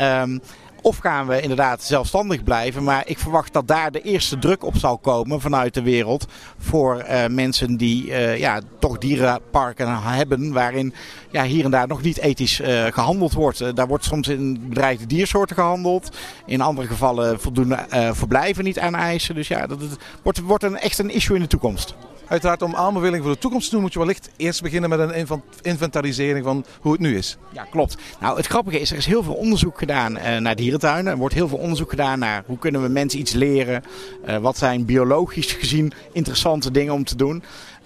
Um, 0.00 0.40
of 0.82 0.98
gaan 0.98 1.26
we 1.26 1.40
inderdaad 1.40 1.82
zelfstandig 1.82 2.44
blijven. 2.44 2.84
Maar 2.84 3.02
ik 3.06 3.18
verwacht 3.18 3.52
dat 3.52 3.68
daar 3.68 3.90
de 3.90 4.02
eerste 4.02 4.38
druk 4.38 4.64
op 4.64 4.76
zal 4.76 4.98
komen 4.98 5.40
vanuit 5.40 5.74
de 5.74 5.82
wereld. 5.82 6.26
Voor 6.58 7.04
uh, 7.08 7.26
mensen 7.26 7.76
die 7.76 8.06
uh, 8.06 8.38
ja, 8.38 8.60
toch 8.78 8.98
dierenparken 8.98 10.02
hebben. 10.02 10.52
Waarin 10.52 10.94
ja, 11.30 11.44
hier 11.44 11.64
en 11.64 11.70
daar 11.70 11.88
nog 11.88 12.02
niet 12.02 12.18
ethisch 12.18 12.60
uh, 12.60 12.84
gehandeld 12.84 13.32
wordt. 13.32 13.76
daar 13.76 13.86
wordt 13.86 14.04
soms 14.04 14.28
in 14.28 14.68
bedreigde 14.68 15.06
diersoorten 15.06 15.56
gehandeld. 15.56 16.16
In 16.46 16.60
andere 16.60 16.86
gevallen 16.86 17.40
voldoen 17.40 17.76
verblijven 18.12 18.64
niet 18.64 18.78
aan 18.78 18.94
eisen. 18.94 19.34
Dus 19.34 19.48
ja, 19.48 19.66
dat, 19.66 19.80
dat 19.80 19.98
wordt, 20.22 20.40
wordt 20.40 20.64
een, 20.64 20.78
echt 20.78 20.98
een 20.98 21.10
issue 21.10 21.36
in 21.36 21.42
de 21.42 21.48
toekomst. 21.48 21.94
Uiteraard 22.30 22.62
om 22.62 22.74
aanbeveling 22.74 23.22
voor 23.22 23.32
de 23.32 23.38
toekomst 23.38 23.68
te 23.68 23.74
doen 23.74 23.82
moet 23.82 23.92
je 23.92 23.98
wellicht 23.98 24.30
eerst 24.36 24.62
beginnen 24.62 24.90
met 24.90 24.98
een 24.98 25.42
inventarisering 25.62 26.44
van 26.44 26.64
hoe 26.80 26.92
het 26.92 27.00
nu 27.00 27.16
is. 27.16 27.36
Ja, 27.52 27.64
klopt. 27.64 27.96
Nou, 28.20 28.36
het 28.36 28.46
grappige 28.46 28.80
is, 28.80 28.90
er 28.90 28.96
is 28.96 29.06
heel 29.06 29.22
veel 29.22 29.34
onderzoek 29.34 29.78
gedaan 29.78 30.16
uh, 30.16 30.36
naar 30.36 30.56
dierentuinen. 30.56 31.12
Er 31.12 31.18
wordt 31.18 31.34
heel 31.34 31.48
veel 31.48 31.58
onderzoek 31.58 31.90
gedaan 31.90 32.18
naar 32.18 32.42
hoe 32.46 32.58
kunnen 32.58 32.82
we 32.82 32.88
mensen 32.88 33.20
iets 33.20 33.32
leren. 33.32 33.82
Uh, 34.28 34.36
wat 34.36 34.58
zijn 34.58 34.84
biologisch 34.84 35.52
gezien 35.52 35.92
interessante 36.12 36.70
dingen 36.70 36.94
om 36.94 37.04
te 37.04 37.16
doen. 37.16 37.42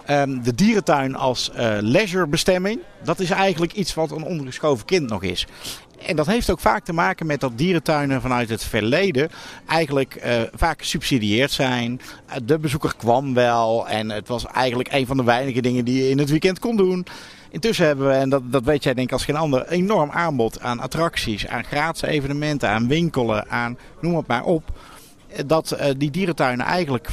Um, 0.09 0.43
de 0.43 0.55
dierentuin 0.55 1.15
als 1.15 1.51
uh, 1.55 1.77
leisurebestemming, 1.79 2.79
dat 3.03 3.19
is 3.19 3.29
eigenlijk 3.29 3.73
iets 3.73 3.93
wat 3.93 4.11
een 4.11 4.23
ondergeschoven 4.23 4.85
kind 4.85 5.09
nog 5.09 5.23
is. 5.23 5.47
En 6.05 6.15
dat 6.15 6.25
heeft 6.25 6.49
ook 6.49 6.59
vaak 6.59 6.85
te 6.85 6.93
maken 6.93 7.25
met 7.25 7.39
dat 7.39 7.57
dierentuinen 7.57 8.21
vanuit 8.21 8.49
het 8.49 8.63
verleden 8.63 9.29
eigenlijk 9.67 10.21
uh, 10.25 10.41
vaak 10.53 10.79
gesubsidieerd 10.79 11.51
zijn. 11.51 12.01
De 12.43 12.59
bezoeker 12.59 12.95
kwam 12.97 13.33
wel 13.33 13.87
en 13.87 14.09
het 14.09 14.27
was 14.27 14.45
eigenlijk 14.45 14.89
een 14.91 15.05
van 15.05 15.17
de 15.17 15.23
weinige 15.23 15.61
dingen 15.61 15.85
die 15.85 16.03
je 16.03 16.09
in 16.09 16.17
het 16.17 16.29
weekend 16.29 16.59
kon 16.59 16.75
doen. 16.75 17.05
Intussen 17.49 17.85
hebben 17.85 18.07
we, 18.07 18.13
en 18.13 18.29
dat, 18.29 18.51
dat 18.51 18.63
weet 18.63 18.83
jij 18.83 18.93
denk 18.93 19.07
ik 19.07 19.13
als 19.13 19.25
geen 19.25 19.35
ander, 19.35 19.67
enorm 19.67 20.11
aanbod 20.11 20.61
aan 20.61 20.79
attracties, 20.79 21.47
aan 21.47 21.63
gratis 21.63 22.01
evenementen, 22.01 22.69
aan 22.69 22.87
winkelen, 22.87 23.49
aan 23.49 23.77
noem 24.01 24.15
het 24.15 24.27
maar 24.27 24.43
op 24.43 24.63
dat 25.45 25.77
uh, 25.79 25.85
die 25.97 26.11
dierentuinen 26.11 26.65
eigenlijk 26.65 27.07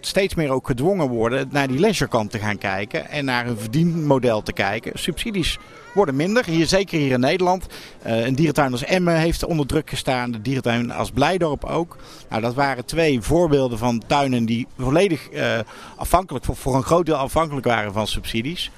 steeds 0.00 0.34
meer 0.34 0.50
ook 0.50 0.66
gedwongen 0.66 1.08
worden 1.08 1.48
naar 1.50 1.68
die 1.68 1.78
leisurekant 1.78 2.30
te 2.30 2.38
gaan 2.38 2.58
kijken. 2.58 3.08
En 3.08 3.24
naar 3.24 3.46
een 3.46 3.58
verdienmodel 3.58 4.42
te 4.42 4.52
kijken. 4.52 4.98
Subsidies 4.98 5.58
worden 5.94 6.16
minder. 6.16 6.44
Hier, 6.44 6.66
zeker 6.66 6.98
hier 6.98 7.12
in 7.12 7.20
Nederland. 7.20 7.66
Uh, 8.06 8.26
een 8.26 8.34
dierentuin 8.34 8.72
als 8.72 8.84
Emmen 8.84 9.16
heeft 9.16 9.44
onder 9.44 9.66
druk 9.66 9.90
gestaan. 9.90 10.30
De 10.30 10.42
dierentuin 10.42 10.90
als 10.90 11.10
Blijdorp 11.10 11.64
ook. 11.64 11.96
Nou, 12.28 12.42
dat 12.42 12.54
waren 12.54 12.84
twee 12.84 13.20
voorbeelden 13.20 13.78
van 13.78 14.02
tuinen 14.06 14.44
die 14.44 14.66
volledig 14.78 15.32
uh, 15.32 15.58
afhankelijk, 15.96 16.44
voor 16.44 16.74
een 16.74 16.82
groot 16.82 17.06
deel 17.06 17.16
afhankelijk 17.16 17.66
waren 17.66 17.92
van 17.92 18.06
subsidies. 18.06 18.70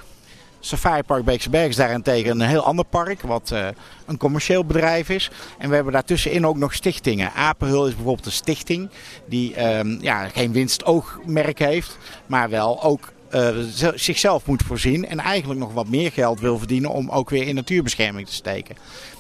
Safari 0.60 1.02
Park 1.02 1.24
Beekse 1.24 1.50
Berg 1.50 1.68
is 1.68 1.76
daarentegen 1.76 2.40
een 2.40 2.48
heel 2.48 2.64
ander 2.64 2.84
park, 2.84 3.22
wat 3.22 3.50
uh, 3.52 3.66
een 4.06 4.16
commercieel 4.16 4.64
bedrijf 4.64 5.08
is. 5.08 5.30
En 5.58 5.68
we 5.68 5.74
hebben 5.74 5.92
daartussenin 5.92 6.46
ook 6.46 6.56
nog 6.56 6.74
stichtingen. 6.74 7.32
Apenhul 7.32 7.86
is 7.86 7.94
bijvoorbeeld 7.94 8.26
een 8.26 8.32
stichting 8.32 8.90
die 9.26 9.76
um, 9.78 9.98
ja, 10.00 10.28
geen 10.28 10.52
winstoogmerk 10.52 11.58
heeft, 11.58 11.98
maar 12.26 12.50
wel 12.50 12.82
ook 12.82 13.12
uh, 13.34 13.56
zichzelf 13.94 14.46
moet 14.46 14.62
voorzien 14.62 15.06
en 15.06 15.18
eigenlijk 15.18 15.60
nog 15.60 15.72
wat 15.72 15.88
meer 15.88 16.12
geld 16.12 16.40
wil 16.40 16.58
verdienen 16.58 16.90
om 16.90 17.10
ook 17.10 17.30
weer 17.30 17.46
in 17.46 17.54
natuurbescherming 17.54 18.26
te 18.26 18.34
steken. 18.34 18.76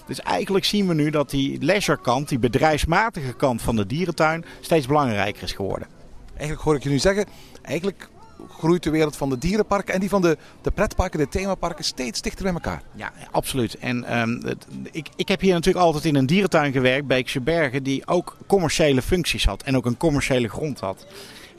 Dus 0.06 0.20
eigenlijk 0.20 0.64
zien 0.64 0.88
we 0.88 0.94
nu 0.94 1.10
dat 1.10 1.30
die 1.30 1.62
leisure 1.62 2.00
kant, 2.00 2.28
die 2.28 2.38
bedrijfsmatige 2.38 3.32
kant 3.32 3.62
van 3.62 3.76
de 3.76 3.86
dierentuin, 3.86 4.44
steeds 4.60 4.86
belangrijker 4.86 5.42
is 5.42 5.52
geworden. 5.52 5.88
Eigenlijk 6.36 6.60
hoor 6.60 6.74
ik 6.74 6.82
je 6.82 6.88
nu 6.88 6.98
zeggen, 6.98 7.24
eigenlijk 7.62 8.08
groeit 8.48 8.82
de 8.82 8.90
wereld 8.90 9.16
van 9.16 9.28
de 9.28 9.38
dierenparken 9.38 9.94
en 9.94 10.00
die 10.00 10.08
van 10.08 10.22
de, 10.22 10.36
de 10.62 10.70
pretparken, 10.70 11.18
de 11.18 11.28
themaparken 11.28 11.84
steeds 11.84 12.22
dichter 12.22 12.42
bij 12.42 12.52
elkaar. 12.52 12.82
Ja, 12.94 13.12
absoluut. 13.30 13.74
En 13.78 14.04
het, 14.42 14.66
ik, 14.90 15.08
ik 15.16 15.28
heb 15.28 15.40
hier 15.40 15.52
natuurlijk 15.52 15.84
altijd 15.84 16.04
in 16.04 16.14
een 16.14 16.26
dierentuin 16.26 16.72
gewerkt, 16.72 17.06
Beekse 17.06 17.40
Bergen, 17.40 17.82
die 17.82 18.06
ook 18.06 18.36
commerciële 18.46 19.02
functies 19.02 19.44
had 19.44 19.62
en 19.62 19.76
ook 19.76 19.86
een 19.86 19.96
commerciële 19.96 20.48
grond 20.48 20.80
had. 20.80 21.06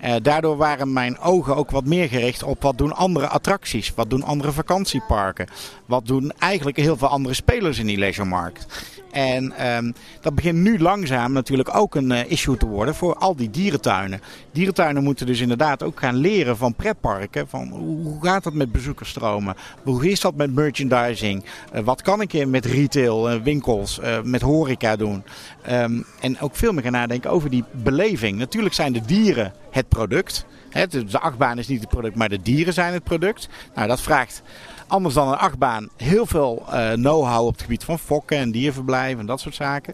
Uh, 0.04 0.16
daardoor 0.22 0.58
waren 0.58 0.94
mijn 0.94 1.20
ogen 1.20 1.56
ook 1.56 1.72
wat 1.72 1.86
meer 1.86 2.08
gericht 2.08 2.44
op 2.44 2.62
wat 2.62 2.78
doen 2.78 2.96
andere 2.96 3.28
attracties, 3.28 3.94
wat 3.96 4.10
doen 4.10 4.24
andere 4.24 4.52
vakantieparken, 4.52 5.48
wat 5.86 6.06
doen 6.06 6.32
eigenlijk 6.40 6.78
heel 6.78 6.98
veel 6.98 7.08
andere 7.08 7.34
spelers 7.34 7.80
in 7.80 7.86
die 7.86 7.98
leisuremarkt. 7.98 8.66
En 9.12 9.52
ehm, 9.52 9.92
dat 10.22 10.36
begint 10.36 10.58
nu 10.58 10.80
langzaam 10.80 11.32
natuurlijk 11.32 11.76
ook 11.76 11.96
een 11.96 12.12
eh, 12.12 12.32
issue 12.32 12.58
te 12.58 12.66
worden 12.66 12.96
voor 12.96 13.16
al 13.16 13.36
die 13.36 13.50
dierentuinen. 13.50 14.22
Dierentuinen 14.52 15.04
moeten 15.04 15.26
dus 15.26 15.42
inderdaad 15.42 15.84
ook 15.84 16.00
gaan 16.00 16.16
leren 16.16 16.58
van 16.58 16.76
pretparken. 16.76 17.48
Van 17.48 17.68
hoe 17.68 18.18
gaat 18.22 18.44
dat 18.44 18.54
met 18.54 18.72
bezoekersstromen? 18.72 19.56
Hoe 19.84 20.10
is 20.10 20.20
dat 20.20 20.36
met 20.36 20.54
merchandising? 20.56 21.44
Uh, 21.76 21.82
wat 21.82 22.02
kan 22.02 22.22
ik 22.22 22.48
met 22.48 22.66
retail, 22.66 23.32
uh, 23.32 23.42
winkels, 23.42 24.00
met 24.24 24.42
horeca 24.42 24.96
doen? 24.96 25.24
Um, 25.70 26.06
en 26.20 26.40
ook 26.40 26.56
veel 26.56 26.74
meer 26.74 26.84
gaan 26.84 26.92
nadenken 26.92 27.30
over 27.30 27.50
die 27.50 27.64
beleving. 27.72 28.38
Natuurlijk 28.38 28.76
zijn 28.76 28.94
de 28.94 29.02
dieren 29.06 29.54
het 29.72 29.88
product. 29.88 30.46
De 30.90 31.20
achtbaan 31.20 31.58
is 31.58 31.68
niet 31.68 31.80
het 31.80 31.90
product, 31.90 32.16
maar 32.16 32.30
de 32.30 32.42
dieren 32.42 32.74
zijn 32.74 32.94
het 32.94 33.04
product. 33.04 33.50
Nou, 33.76 33.88
dat 33.88 34.02
vraagt 34.02 34.42
anders 34.90 35.14
dan 35.14 35.28
een 35.28 35.38
achtbaan 35.38 35.90
heel 35.98 36.26
veel 36.26 36.64
uh, 36.70 36.92
know-how 36.92 37.46
op 37.46 37.52
het 37.52 37.62
gebied 37.62 37.84
van 37.84 38.00
fokken 38.00 38.38
en 38.38 38.52
dierverblijf 38.52 39.18
en 39.18 39.26
dat 39.26 39.40
soort 39.40 39.56
zaken. 39.56 39.94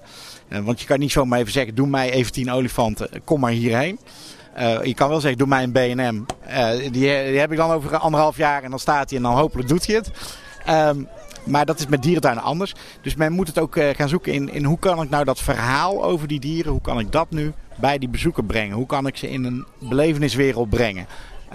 Uh, 0.49 0.59
want 0.59 0.79
je 0.79 0.85
kan 0.85 0.99
niet 0.99 1.11
zomaar 1.11 1.39
even 1.39 1.51
zeggen, 1.51 1.75
doe 1.75 1.87
mij 1.87 2.11
even 2.11 2.31
tien 2.31 2.51
olifanten, 2.51 3.09
kom 3.23 3.39
maar 3.39 3.51
hierheen. 3.51 3.99
Uh, 4.57 4.83
je 4.83 4.93
kan 4.93 5.09
wel 5.09 5.19
zeggen, 5.19 5.37
doe 5.37 5.47
mij 5.47 5.63
een 5.63 5.71
BNM. 5.71 6.25
Die, 6.81 6.91
die, 6.91 7.09
heb 7.09 7.51
ik 7.51 7.57
dan 7.57 7.71
over 7.71 7.97
anderhalf 7.97 8.37
jaar 8.37 8.63
en 8.63 8.69
dan 8.69 8.79
staat 8.79 9.09
hij 9.09 9.17
en 9.17 9.23
dan 9.23 9.35
hopelijk 9.35 9.67
doet 9.67 9.87
hij 9.87 9.95
het. 9.95 10.11
Um, 10.69 11.07
maar 11.45 11.65
dat 11.65 11.79
is 11.79 11.87
met 11.87 12.03
dierentuinen 12.03 12.43
anders. 12.43 12.73
Dus 13.01 13.15
men 13.15 13.31
moet 13.31 13.47
het 13.47 13.59
ook 13.59 13.77
gaan 13.93 14.09
zoeken 14.09 14.33
in, 14.33 14.53
in 14.53 14.63
hoe 14.63 14.79
kan 14.79 15.01
ik 15.01 15.09
nou 15.09 15.23
dat 15.23 15.39
verhaal 15.39 16.03
over 16.03 16.27
die 16.27 16.39
dieren, 16.39 16.71
hoe 16.71 16.81
kan 16.81 16.99
ik 16.99 17.11
dat 17.11 17.29
nu 17.29 17.53
bij 17.75 17.97
die 17.97 18.09
bezoeker 18.09 18.43
brengen? 18.43 18.75
Hoe 18.75 18.85
kan 18.85 19.07
ik 19.07 19.17
ze 19.17 19.29
in 19.29 19.43
een 19.43 19.65
beleveniswereld 19.79 20.69
brengen? 20.69 21.07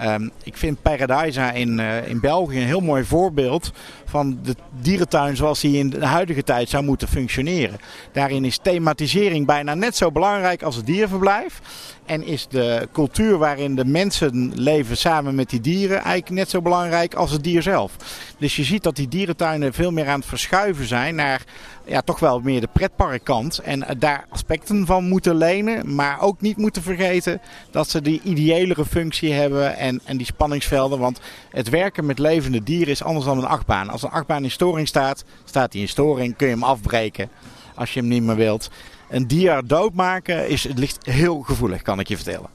Um, 0.03 0.31
ik 0.43 0.57
vind 0.57 0.81
Paradisa 0.81 1.51
in, 1.51 1.79
uh, 1.79 2.07
in 2.07 2.19
België 2.19 2.59
een 2.59 2.65
heel 2.65 2.79
mooi 2.79 3.03
voorbeeld 3.03 3.71
van 4.05 4.39
de 4.43 4.55
dierentuin 4.79 5.35
zoals 5.35 5.59
die 5.59 5.77
in 5.77 5.89
de 5.89 6.05
huidige 6.05 6.43
tijd 6.43 6.69
zou 6.69 6.83
moeten 6.83 7.07
functioneren. 7.07 7.79
Daarin 8.11 8.45
is 8.45 8.57
thematisering 8.57 9.45
bijna 9.45 9.73
net 9.73 9.95
zo 9.95 10.11
belangrijk 10.11 10.63
als 10.63 10.75
het 10.75 10.85
dierverblijf. 10.85 11.61
En 12.05 12.23
is 12.23 12.47
de 12.47 12.87
cultuur 12.91 13.37
waarin 13.37 13.75
de 13.75 13.85
mensen 13.85 14.51
leven 14.55 14.97
samen 14.97 15.35
met 15.35 15.49
die 15.49 15.61
dieren 15.61 15.97
eigenlijk 15.97 16.29
net 16.29 16.49
zo 16.49 16.61
belangrijk 16.61 17.13
als 17.13 17.31
het 17.31 17.43
dier 17.43 17.61
zelf. 17.61 17.95
Dus 18.37 18.55
je 18.55 18.63
ziet 18.63 18.83
dat 18.83 18.95
die 18.95 19.07
dierentuinen 19.07 19.73
veel 19.73 19.91
meer 19.91 20.07
aan 20.07 20.19
het 20.19 20.29
verschuiven 20.29 20.85
zijn 20.85 21.15
naar 21.15 21.43
ja, 21.85 22.01
toch 22.01 22.19
wel 22.19 22.39
meer 22.39 22.61
de 22.61 22.69
pretparkkant. 22.73 23.59
En 23.59 23.85
daar 23.97 24.25
aspecten 24.29 24.85
van 24.85 25.07
moeten 25.07 25.35
lenen. 25.35 25.95
Maar 25.95 26.21
ook 26.21 26.41
niet 26.41 26.57
moeten 26.57 26.81
vergeten 26.81 27.41
dat 27.71 27.89
ze 27.89 28.01
die 28.01 28.21
ideëlere 28.23 28.85
functie 28.85 29.33
hebben 29.33 29.77
en, 29.77 30.01
en 30.03 30.17
die 30.17 30.25
spanningsvelden. 30.25 30.99
Want 30.99 31.19
het 31.49 31.69
werken 31.69 32.05
met 32.05 32.19
levende 32.19 32.63
dieren 32.63 32.91
is 32.93 33.03
anders 33.03 33.25
dan 33.25 33.37
een 33.37 33.45
achtbaan. 33.45 33.89
Als 33.89 34.03
een 34.03 34.09
achtbaan 34.09 34.43
in 34.43 34.51
storing 34.51 34.87
staat, 34.87 35.23
staat 35.45 35.73
hij 35.73 35.81
in 35.81 35.87
storing. 35.87 36.35
Kun 36.35 36.47
je 36.47 36.53
hem 36.53 36.63
afbreken 36.63 37.29
als 37.75 37.93
je 37.93 37.99
hem 37.99 38.09
niet 38.09 38.23
meer 38.23 38.35
wilt. 38.35 38.69
Een 39.11 39.27
dier 39.27 39.67
doodmaken 39.67 40.49
is, 40.49 40.63
het 40.63 40.77
ligt 40.77 41.05
heel 41.05 41.41
gevoelig, 41.41 41.81
kan 41.81 41.99
ik 41.99 42.07
je 42.07 42.15
vertellen. 42.15 42.49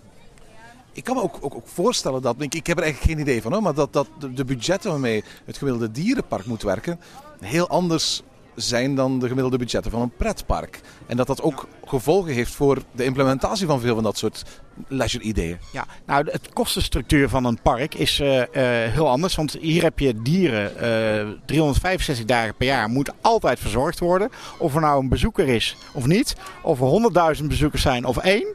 Ik 0.93 1.05
kan 1.05 1.17
me 1.17 1.23
ook, 1.23 1.39
ook, 1.41 1.63
voorstellen 1.65 2.23
dat, 2.23 2.37
ik, 2.39 2.55
ik 2.55 2.67
heb 2.67 2.77
er 2.77 2.83
eigenlijk 2.83 3.13
geen 3.13 3.23
idee 3.23 3.43
van, 3.43 3.53
hoor, 3.53 3.63
maar 3.63 3.75
dat, 3.75 3.93
dat 3.93 4.09
de 4.35 4.45
budgetten 4.45 4.91
waarmee 4.91 5.25
het 5.45 5.57
gemiddelde 5.59 5.91
dierenpark 5.91 6.47
moet 6.47 6.63
werken 6.63 7.01
heel 7.41 7.69
anders 7.69 8.23
zijn 8.57 8.95
dan 8.95 9.19
de 9.19 9.27
gemiddelde 9.27 9.59
budgetten 9.59 9.91
van 9.91 10.01
een 10.01 10.17
pretpark. 10.17 10.81
En 11.07 11.17
dat 11.17 11.27
dat 11.27 11.43
ook 11.43 11.69
gevolgen 11.87 12.33
heeft 12.33 12.55
voor 12.55 12.79
de 12.93 13.05
implementatie 13.05 13.67
van 13.67 13.81
veel 13.81 13.95
van 13.95 14.03
dat 14.03 14.19
soort 14.19 14.45
leisure-ideeën. 14.89 15.59
Ja, 15.73 15.87
nou, 16.07 16.25
de 16.25 16.41
kostenstructuur 16.53 17.29
van 17.29 17.45
een 17.45 17.59
park 17.63 17.95
is 17.95 18.21
uh, 18.21 18.37
uh, 18.37 18.45
heel 18.93 19.09
anders. 19.09 19.35
Want 19.35 19.57
hier 19.61 19.83
heb 19.83 19.99
je 19.99 20.23
dieren 20.23 20.73
uh, 20.81 21.21
eh, 21.21 21.29
365 21.45 22.25
dagen 22.25 22.55
per 22.55 22.67
jaar. 22.67 22.89
Moet 22.89 23.13
altijd 23.21 23.59
verzorgd 23.59 23.99
worden. 23.99 24.31
Of 24.59 24.75
er 24.75 24.81
nou 24.81 25.03
een 25.03 25.09
bezoeker 25.09 25.49
is 25.49 25.77
of 25.93 26.07
niet. 26.07 26.37
Of 26.63 26.81
er 26.81 27.37
100.000 27.41 27.45
bezoekers 27.45 27.83
zijn 27.83 28.05
of 28.05 28.17
één. 28.17 28.47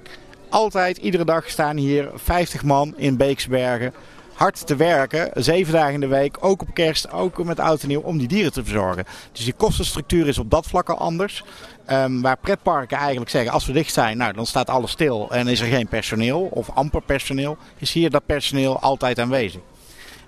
Altijd, 0.50 0.98
iedere 0.98 1.26
dag 1.26 1.50
staan 1.50 1.78
hier 1.78 2.12
50 2.16 2.64
man 2.64 2.94
in 2.98 3.18
Beeksbergen 3.18 3.94
hard 4.42 4.68
te 4.68 4.76
werken, 4.76 5.44
zeven 5.44 5.74
dagen 5.74 5.94
in 5.94 6.00
de 6.00 6.08
week, 6.08 6.38
ook 6.40 6.62
op 6.62 6.74
kerst, 6.74 7.12
ook 7.12 7.44
met 7.44 7.60
oud 7.60 7.82
en 7.82 7.88
nieuw, 7.88 8.02
om 8.02 8.18
die 8.18 8.28
dieren 8.28 8.54
te 8.54 8.64
verzorgen. 8.64 9.06
Dus 9.32 9.44
die 9.44 9.54
kostenstructuur 9.54 10.28
is 10.28 10.38
op 10.38 10.52
dat 10.52 10.66
vlak 10.66 10.90
al 10.90 10.98
anders. 10.98 11.44
Um, 11.92 12.22
waar 12.22 12.38
pretparken 12.38 12.98
eigenlijk 12.98 13.30
zeggen, 13.30 13.52
als 13.52 13.66
we 13.66 13.74
dicht 13.74 13.94
zijn, 13.94 14.18
nou, 14.18 14.34
dan 14.34 14.46
staat 14.46 14.70
alles 14.70 14.92
stil 14.92 15.32
en 15.32 15.48
is 15.48 15.60
er 15.60 15.68
geen 15.68 15.88
personeel 15.88 16.42
of 16.42 16.70
amper 16.70 17.02
personeel, 17.02 17.58
is 17.78 17.94
hier 17.94 18.10
dat 18.10 18.26
personeel 18.26 18.80
altijd 18.80 19.20
aanwezig. 19.20 19.62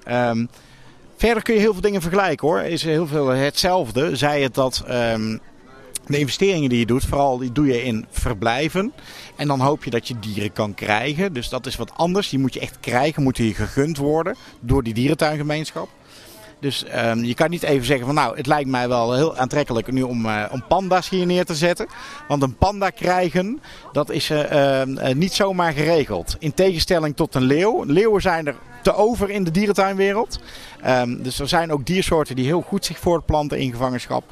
Um, 0.07 0.49
verder 1.17 1.43
kun 1.43 1.53
je 1.53 1.59
heel 1.59 1.73
veel 1.73 1.81
dingen 1.81 2.01
vergelijken 2.01 2.47
hoor. 2.47 2.59
Is 2.59 2.83
heel 2.83 3.07
veel 3.07 3.27
hetzelfde. 3.27 4.15
Zij 4.15 4.41
het 4.41 4.53
dat 4.53 4.83
um, 4.89 5.39
de 6.05 6.19
investeringen 6.19 6.69
die 6.69 6.79
je 6.79 6.85
doet, 6.85 7.05
vooral 7.05 7.37
die 7.37 7.51
doe 7.51 7.67
je 7.67 7.83
in 7.83 8.05
verblijven. 8.09 8.93
En 9.35 9.47
dan 9.47 9.59
hoop 9.59 9.83
je 9.83 9.89
dat 9.89 10.07
je 10.07 10.19
dieren 10.19 10.51
kan 10.51 10.73
krijgen. 10.73 11.33
Dus 11.33 11.49
dat 11.49 11.65
is 11.65 11.75
wat 11.75 11.91
anders. 11.95 12.29
Die 12.29 12.39
moet 12.39 12.53
je 12.53 12.59
echt 12.59 12.77
krijgen, 12.79 13.23
moeten 13.23 13.43
je 13.43 13.53
gegund 13.53 13.97
worden 13.97 14.35
door 14.59 14.83
die 14.83 14.93
dierentuingemeenschap. 14.93 15.89
Dus 16.59 16.85
um, 17.05 17.23
je 17.23 17.33
kan 17.33 17.49
niet 17.49 17.63
even 17.63 17.85
zeggen 17.85 18.05
van 18.05 18.15
nou, 18.15 18.37
het 18.37 18.47
lijkt 18.47 18.69
mij 18.69 18.87
wel 18.87 19.13
heel 19.13 19.37
aantrekkelijk 19.37 19.91
nu 19.91 20.01
om, 20.01 20.25
uh, 20.25 20.43
om 20.51 20.63
panda's 20.67 21.09
hier 21.09 21.25
neer 21.25 21.45
te 21.45 21.55
zetten. 21.55 21.87
Want 22.27 22.43
een 22.43 22.55
panda 22.55 22.89
krijgen, 22.89 23.61
dat 23.91 24.09
is 24.09 24.29
uh, 24.29 24.81
uh, 24.85 25.13
niet 25.13 25.33
zomaar 25.33 25.73
geregeld. 25.73 26.35
In 26.39 26.53
tegenstelling 26.53 27.15
tot 27.15 27.35
een 27.35 27.43
leeuw. 27.43 27.83
Leeuwen 27.83 28.21
zijn 28.21 28.47
er 28.47 28.55
te 28.83 28.95
over 28.95 29.29
in 29.29 29.43
de 29.43 29.51
dierentuinwereld. 29.51 30.39
Um, 30.87 31.23
dus 31.23 31.39
er 31.39 31.47
zijn 31.47 31.71
ook 31.71 31.85
diersoorten 31.85 32.35
die 32.35 32.45
heel 32.45 32.61
goed 32.61 32.85
zich 32.85 32.99
voortplanten 32.99 33.59
in 33.59 33.71
gevangenschap. 33.71 34.23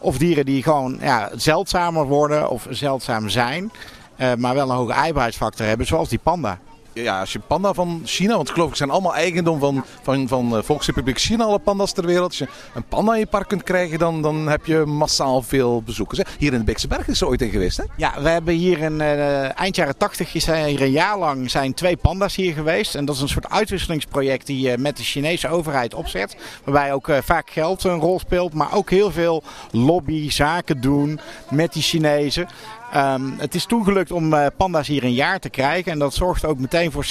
Of 0.00 0.18
dieren 0.18 0.44
die 0.44 0.62
gewoon 0.62 0.98
ja, 1.00 1.30
zeldzamer 1.34 2.06
worden 2.06 2.50
of 2.50 2.66
zeldzaam 2.70 3.28
zijn. 3.28 3.72
Uh, 4.16 4.34
maar 4.34 4.54
wel 4.54 4.70
een 4.70 4.76
hoge 4.76 4.92
eiwitfactor 4.92 5.66
hebben, 5.66 5.86
zoals 5.86 6.08
die 6.08 6.18
panda 6.18 6.58
ja, 7.02 7.20
als 7.20 7.32
je 7.32 7.38
panda 7.38 7.72
van 7.72 8.02
China, 8.04 8.36
want 8.36 8.50
geloof 8.50 8.70
ik 8.70 8.76
zijn 8.76 8.90
allemaal 8.90 9.14
eigendom 9.14 9.58
van, 9.58 9.84
van, 10.02 10.28
van 10.28 10.56
uh, 10.56 10.62
Volksrepubliek 10.62 11.18
China, 11.18 11.44
alle 11.44 11.58
panda's 11.58 11.92
ter 11.92 12.06
wereld. 12.06 12.28
Als 12.28 12.38
je 12.38 12.48
een 12.74 12.84
panda 12.84 13.12
in 13.12 13.18
je 13.18 13.26
park 13.26 13.48
kunt 13.48 13.62
krijgen, 13.62 13.98
dan, 13.98 14.22
dan 14.22 14.48
heb 14.48 14.66
je 14.66 14.76
massaal 14.76 15.42
veel 15.42 15.82
bezoekers. 15.82 16.18
Hè? 16.18 16.24
Hier 16.38 16.52
in 16.52 16.58
de 16.58 16.64
Beekse 16.64 16.88
is 17.06 17.20
er 17.20 17.26
ooit 17.26 17.42
in 17.42 17.50
geweest, 17.50 17.76
hè? 17.76 17.84
Ja, 17.96 18.22
we 18.22 18.28
hebben 18.28 18.54
hier 18.54 18.78
in 18.78 19.00
uh, 19.00 19.58
eind 19.58 19.76
jaren 19.76 19.96
80, 19.96 20.34
is 20.34 20.46
hier 20.46 20.82
een 20.82 20.90
jaar 20.90 21.18
lang 21.18 21.50
zijn 21.50 21.74
twee 21.74 21.96
panda's 21.96 22.36
hier 22.36 22.52
geweest. 22.52 22.94
En 22.94 23.04
dat 23.04 23.14
is 23.14 23.20
een 23.20 23.28
soort 23.28 23.50
uitwisselingsproject 23.50 24.46
die 24.46 24.60
je 24.60 24.78
met 24.78 24.96
de 24.96 25.02
Chinese 25.02 25.48
overheid 25.48 25.94
opzet. 25.94 26.36
Waarbij 26.64 26.92
ook 26.92 27.10
vaak 27.22 27.50
geld 27.50 27.84
een 27.84 28.00
rol 28.00 28.18
speelt, 28.18 28.54
maar 28.54 28.74
ook 28.74 28.90
heel 28.90 29.10
veel 29.10 29.42
lobby, 29.70 30.30
zaken 30.30 30.80
doen 30.80 31.20
met 31.50 31.72
die 31.72 31.82
Chinezen. 31.82 32.48
Um, 32.96 33.34
het 33.38 33.54
is 33.54 33.64
toen 33.64 33.84
gelukt 33.84 34.12
om 34.12 34.32
uh, 34.32 34.46
panda's 34.56 34.86
hier 34.86 35.04
een 35.04 35.12
jaar 35.12 35.38
te 35.38 35.48
krijgen. 35.48 35.92
En 35.92 35.98
dat 35.98 36.14
zorgt 36.14 36.44
ook 36.44 36.58
meteen 36.58 36.92
voor 36.92 37.06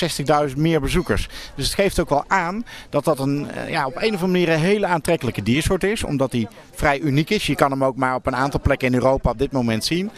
60.000 0.50 0.56
meer 0.56 0.82
bezoekers. 0.82 1.30
Dus 1.56 1.66
het 1.66 1.76
geeft 1.76 2.00
ook 2.00 2.10
wel 2.10 2.24
aan 2.28 2.66
dat 2.90 3.04
dat 3.04 3.20
een, 3.20 3.48
uh, 3.56 3.70
ja, 3.70 3.86
op 3.86 3.96
een 3.96 4.14
of 4.14 4.22
andere 4.22 4.28
manier 4.28 4.50
een 4.50 4.60
hele 4.60 4.86
aantrekkelijke 4.86 5.44
diersoort 5.44 5.84
is. 5.84 6.04
Omdat 6.04 6.32
hij 6.32 6.48
vrij 6.74 7.00
uniek 7.00 7.30
is. 7.30 7.48
Je 7.48 7.56
kan 7.56 7.72
hem 7.72 7.84
ook 7.84 7.96
maar 7.96 8.16
op 8.16 8.26
een 8.26 8.36
aantal 8.36 8.60
plekken 8.60 8.88
in 8.88 8.94
Europa 8.94 9.30
op 9.30 9.40
dit 9.40 9.52
moment 9.52 9.86
zien. 9.86 10.12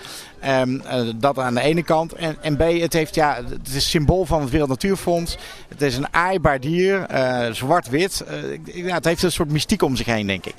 Um, 0.46 0.82
uh, 0.86 1.10
dat 1.16 1.40
aan 1.40 1.54
de 1.54 1.62
ene 1.62 1.84
kant. 1.84 2.14
En, 2.14 2.38
en 2.42 2.56
B, 2.56 2.60
het, 2.60 2.94
heeft, 2.94 3.16
ja, 3.16 3.40
het 3.50 3.68
is 3.74 3.90
symbool 3.90 4.26
van 4.26 4.42
het 4.42 4.50
Wereld 4.50 4.70
Natuurfonds. 4.70 5.38
Het 5.68 5.82
is 5.82 5.98
een 5.98 6.14
aaibaar 6.14 6.60
dier, 6.60 7.06
zwart-wit. 7.52 8.24
ja, 8.64 8.94
het 8.94 9.06
heeft 9.06 9.24
een 9.24 9.32
soort 9.32 9.52
mystiek 9.52 9.82
om 9.82 9.96
zich 9.96 10.06
heen, 10.06 10.28
denk 10.28 10.46
ik. 10.46 10.56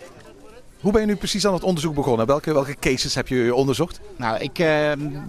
Hoe 0.81 0.93
ben 0.93 1.01
je 1.01 1.07
nu 1.07 1.17
precies 1.17 1.47
aan 1.47 1.55
het 1.55 1.63
onderzoek 1.63 1.95
begonnen? 1.95 2.27
Welke, 2.27 2.53
welke 2.53 2.77
cases 2.81 3.15
heb 3.15 3.29
je 3.29 3.55
onderzocht? 3.55 4.01
Nou, 4.17 4.39
ik 4.39 4.59
uh, 4.59 4.67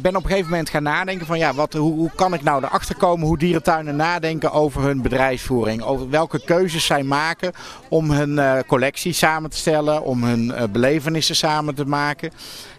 ben 0.01 0.15
op 0.15 0.23
een 0.23 0.29
gegeven 0.29 0.49
moment 0.49 0.69
gaan 0.69 0.83
nadenken 0.83 1.25
van 1.25 1.37
ja, 1.37 1.53
wat, 1.53 1.73
hoe, 1.73 1.93
hoe 1.93 2.11
kan 2.15 2.33
ik 2.33 2.43
nou 2.43 2.63
erachter 2.63 2.95
komen 2.95 3.27
hoe 3.27 3.37
dierentuinen 3.37 3.95
nadenken 3.95 4.51
over 4.51 4.81
hun 4.81 5.01
bedrijfsvoering. 5.01 5.81
Over 5.81 6.09
welke 6.09 6.43
keuzes 6.45 6.85
zij 6.85 7.03
maken 7.03 7.51
om 7.89 8.11
hun 8.11 8.29
uh, 8.29 8.59
collectie 8.67 9.13
samen 9.13 9.49
te 9.49 9.57
stellen, 9.57 10.03
om 10.03 10.23
hun 10.23 10.45
uh, 10.45 10.63
belevenissen 10.71 11.35
samen 11.35 11.75
te 11.75 11.85
maken. 11.85 12.31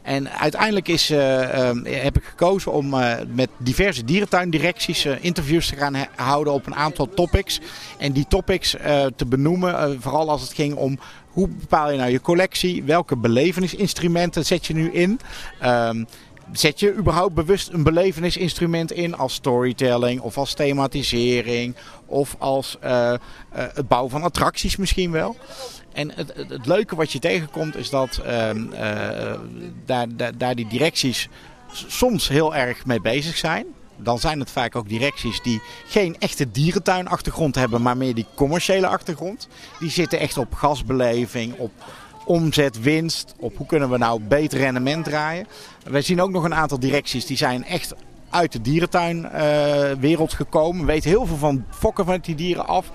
En 0.02 0.30
uiteindelijk 0.30 0.88
is, 0.88 1.08
heb 1.84 2.16
ik 2.16 2.24
gekozen 2.24 2.72
om 2.72 2.88
met 3.34 3.48
diverse 3.58 4.04
dierentuindirecties 4.04 5.04
interviews 5.04 5.68
te 5.68 5.76
gaan 5.76 5.96
houden 6.16 6.52
op 6.52 6.66
een 6.66 6.74
aantal 6.74 7.08
topics. 7.14 7.60
En 7.98 8.12
die 8.12 8.26
topics 8.28 8.76
te 9.16 9.26
benoemen, 9.26 10.02
vooral 10.02 10.30
als 10.30 10.42
het 10.42 10.52
ging 10.52 10.74
om 10.74 10.98
hoe 11.32 11.48
bepaal 11.48 11.90
je 11.90 11.98
nou 11.98 12.10
je 12.10 12.20
collectie? 12.20 12.82
Welke 12.82 13.16
belevenisinstrumenten 13.16 14.44
zet 14.44 14.66
je 14.66 14.74
nu 14.74 14.92
in? 14.92 15.20
Um, 15.64 16.06
zet 16.52 16.80
je 16.80 16.94
überhaupt 16.94 17.34
bewust 17.34 17.68
een 17.68 17.82
belevenisinstrument 17.82 18.92
in 18.92 19.16
als 19.16 19.34
storytelling 19.34 20.20
of 20.20 20.38
als 20.38 20.54
thematisering 20.54 21.74
of 22.06 22.36
als 22.38 22.78
uh, 22.84 22.90
uh, 22.90 23.16
het 23.52 23.88
bouwen 23.88 24.10
van 24.10 24.22
attracties 24.22 24.76
misschien 24.76 25.10
wel? 25.10 25.36
En 25.92 26.12
het, 26.14 26.32
het, 26.36 26.66
leuke 26.66 26.96
wat 26.96 27.12
je 27.12 27.18
tegenkomt 27.18 27.76
is 27.76 27.90
dat 27.90 28.20
uh, 28.24 28.50
daar, 29.84 30.06
daar, 30.16 30.38
daar 30.38 30.54
die 30.54 30.68
directies 30.68 31.28
soms 31.72 32.28
heel 32.28 32.54
erg 32.54 32.86
mee 32.86 33.00
bezig 33.00 33.36
zijn 33.36 33.66
dan 34.02 34.18
zijn 34.18 34.40
het 34.40 34.50
vaak 34.50 34.76
ook 34.76 34.88
directies 34.88 35.42
die 35.42 35.62
geen 35.86 36.16
echte 36.18 36.50
dierentuinachtergrond 36.50 37.54
hebben, 37.54 37.82
maar 37.82 37.96
meer 37.96 38.14
die 38.14 38.26
commerciële 38.34 38.86
achtergrond. 38.86 39.48
Die 39.78 39.90
zitten 39.90 40.18
echt 40.18 40.38
op 40.38 40.54
gasbeleving, 40.54 41.54
op 41.58 41.72
omzet, 42.24 42.80
winst, 42.80 43.34
op 43.38 43.56
hoe 43.56 43.66
kunnen 43.66 43.90
we 43.90 43.98
nou 43.98 44.20
beter 44.20 44.58
rendement 44.58 45.04
draaien. 45.04 45.46
Wij 45.84 46.02
zien 46.02 46.20
ook 46.20 46.30
nog 46.30 46.44
een 46.44 46.54
aantal 46.54 46.78
directies 46.78 47.26
die 47.26 47.36
zijn 47.36 47.64
echt 47.64 47.94
uit 48.30 48.52
de 48.52 48.60
dierentuinwereld 48.60 50.32
gekomen. 50.32 50.80
We 50.80 50.92
weten 50.92 51.10
heel 51.10 51.26
veel 51.26 51.36
van 51.36 51.64
fokken 51.70 52.04
van 52.04 52.18
die 52.22 52.34
dieren 52.34 52.66
af. 52.66 52.90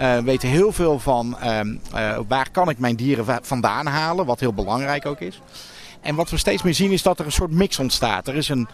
Uh, 0.00 0.18
weten 0.18 0.48
heel 0.48 0.72
veel 0.72 0.98
van 0.98 1.38
ehm, 1.38 1.76
uh, 1.94 2.18
waar 2.28 2.50
kan 2.50 2.68
ik 2.68 2.78
mijn 2.78 2.96
dieren 2.96 3.38
vandaan 3.42 3.86
halen, 3.86 4.26
wat 4.26 4.40
heel 4.40 4.52
belangrijk 4.52 5.06
ook 5.06 5.20
is. 5.20 5.40
En 6.00 6.14
wat 6.14 6.30
we 6.30 6.36
steeds 6.36 6.62
meer 6.62 6.74
zien 6.74 6.90
is 6.90 7.02
dat 7.02 7.18
er 7.18 7.24
een 7.24 7.32
soort 7.32 7.50
mix 7.50 7.78
ontstaat. 7.78 8.28
Er 8.28 8.34
is 8.34 8.48
een, 8.48 8.68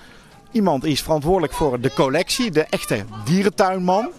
iemand 0.52 0.84
is 0.84 1.02
verantwoordelijk 1.02 1.52
voor 1.52 1.80
de 1.80 1.92
collectie, 1.92 2.50
de 2.50 2.64
echte 2.64 3.04
dierentuinman. 3.24 4.10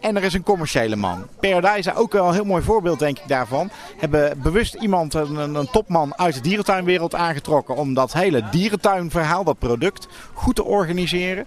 En 0.00 0.16
er 0.16 0.22
is 0.22 0.34
een 0.34 0.42
commerciële 0.42 0.96
man. 0.96 1.26
Paradise, 1.40 1.94
ook 1.94 2.12
wel 2.12 2.28
een 2.28 2.34
heel 2.34 2.44
mooi 2.44 2.62
voorbeeld 2.62 2.98
denk 2.98 3.18
ik 3.18 3.28
daarvan. 3.28 3.70
Hebben 3.96 4.42
bewust 4.42 4.74
iemand, 4.74 5.14
een, 5.14 5.54
een 5.54 5.70
topman 5.70 6.18
uit 6.18 6.34
de 6.34 6.40
dierentuinwereld 6.40 7.14
aangetrokken. 7.14 7.76
Om 7.76 7.94
dat 7.94 8.12
hele 8.12 8.42
dierentuinverhaal, 8.50 9.44
dat 9.44 9.58
product, 9.58 10.08
goed 10.32 10.54
te 10.54 10.64
organiseren. 10.64 11.46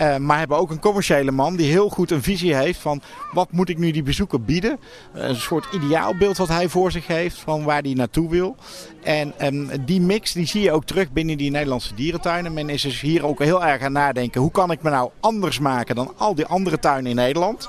Uh, 0.00 0.16
maar 0.16 0.38
hebben 0.38 0.56
ook 0.56 0.70
een 0.70 0.80
commerciële 0.80 1.30
man 1.30 1.56
die 1.56 1.70
heel 1.70 1.88
goed 1.88 2.10
een 2.10 2.22
visie 2.22 2.54
heeft 2.54 2.80
van 2.80 3.02
wat 3.32 3.52
moet 3.52 3.68
ik 3.68 3.78
nu 3.78 3.90
die 3.90 4.02
bezoeker 4.02 4.42
bieden. 4.42 4.78
een 5.12 5.36
soort 5.36 5.66
ideaalbeeld 5.72 6.36
wat 6.36 6.48
hij 6.48 6.68
voor 6.68 6.90
zich 6.90 7.06
heeft 7.06 7.36
van 7.36 7.64
waar 7.64 7.82
hij 7.82 7.92
naartoe 7.92 8.30
wil. 8.30 8.56
En 9.02 9.34
um, 9.40 9.68
die 9.84 10.00
mix 10.00 10.32
die 10.32 10.46
zie 10.46 10.62
je 10.62 10.72
ook 10.72 10.84
terug 10.84 11.12
binnen 11.12 11.36
die 11.36 11.50
Nederlandse 11.50 11.94
dierentuinen. 11.94 12.52
Men 12.52 12.68
is 12.68 12.82
dus 12.82 13.00
hier 13.00 13.26
ook 13.26 13.38
heel 13.38 13.64
erg 13.64 13.82
aan 13.82 13.92
nadenken 13.92 14.40
hoe 14.40 14.50
kan 14.50 14.70
ik 14.70 14.82
me 14.82 14.90
nou 14.90 15.10
anders 15.20 15.58
maken 15.58 15.94
dan 15.94 16.12
al 16.16 16.34
die 16.34 16.46
andere 16.46 16.78
tuinen 16.78 17.10
in 17.10 17.16
Nederland. 17.16 17.68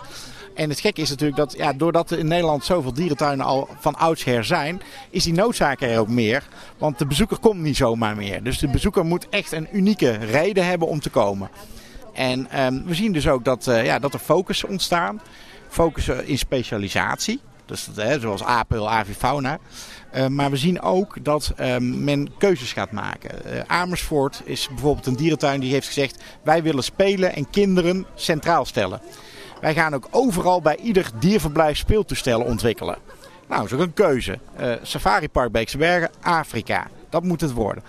En 0.56 0.70
het 0.70 0.80
gekke 0.80 1.02
is 1.02 1.10
natuurlijk 1.10 1.38
dat 1.38 1.54
ja, 1.58 1.74
doordat 1.74 2.12
er 2.12 2.20
in 2.20 2.28
Nederland 2.28 2.66
zoveel 2.66 2.94
dierentuinen 2.94 3.46
al 3.46 3.70
van 3.80 3.96
oudsher 3.96 4.44
zijn, 4.44 4.82
is 5.10 5.24
die 5.24 5.34
noodzaak 5.34 5.82
er 5.82 6.00
ook 6.00 6.08
meer. 6.08 6.44
Want 6.78 7.00
de 7.00 7.06
bezoeker 7.06 7.40
komt 7.40 7.62
niet 7.62 7.78
zomaar 7.78 8.16
meer. 8.16 8.44
Dus 8.44 8.60
de 8.60 8.68
bezoeker 8.68 9.06
moet 9.06 9.30
echt 9.30 9.52
een 9.52 9.68
unieke 9.72 10.12
reden 10.12 10.66
hebben 10.66 10.88
om 10.88 11.00
te 11.00 11.10
komen. 11.10 11.50
En 12.16 12.64
um, 12.66 12.84
we 12.86 12.94
zien 12.94 13.12
dus 13.12 13.28
ook 13.28 13.46
dat, 13.46 13.68
uh, 13.68 13.86
ja, 13.86 14.00
dat 14.00 14.14
er 14.14 14.20
focus 14.20 14.64
ontstaan. 14.64 15.22
Focus 15.68 16.08
in 16.08 16.38
specialisatie. 16.38 17.40
Dus 17.66 17.90
hè, 17.96 18.20
zoals 18.20 18.44
apel, 18.44 18.90
avifauna. 18.90 19.58
Uh, 20.16 20.28
maar 20.28 20.50
we 20.50 20.58
zien 20.58 20.82
ook 20.82 21.24
dat 21.24 21.54
uh, 21.60 21.78
men 21.78 22.38
keuzes 22.38 22.74
gaat 22.74 22.92
maken. 22.92 23.30
Uh, 23.46 23.62
Amersfoort 23.68 24.42
is 24.44 24.68
bijvoorbeeld 24.68 25.06
een 25.06 25.16
dierentuin 25.16 25.60
die 25.60 25.72
heeft 25.72 25.88
gezegd... 25.88 26.24
wij 26.44 26.64
willen 26.64 26.84
spelen 26.84 27.36
en 27.36 27.50
kinderen 27.50 28.06
centraal 28.16 28.66
stellen. 28.66 29.02
Wij 29.62 29.74
gaan 29.74 29.94
ook 29.94 30.08
overal 30.12 30.62
bij 30.62 30.78
ieder 30.78 31.10
dierverblijf 31.20 31.78
speeltoestellen 31.78 32.46
ontwikkelen. 32.46 32.98
Nou, 33.48 33.62
dat 33.62 33.72
is 33.72 33.78
ook 33.78 33.84
een 33.84 33.94
keuze. 33.94 34.40
Safari 34.82 35.30
Park 35.30 35.52
Beekse 35.52 35.78
Bergen, 35.78 36.10
Afrika. 36.22 36.88
Dat 37.10 37.24
moet 37.24 37.42
het 37.42 37.52
worden. 37.52 37.84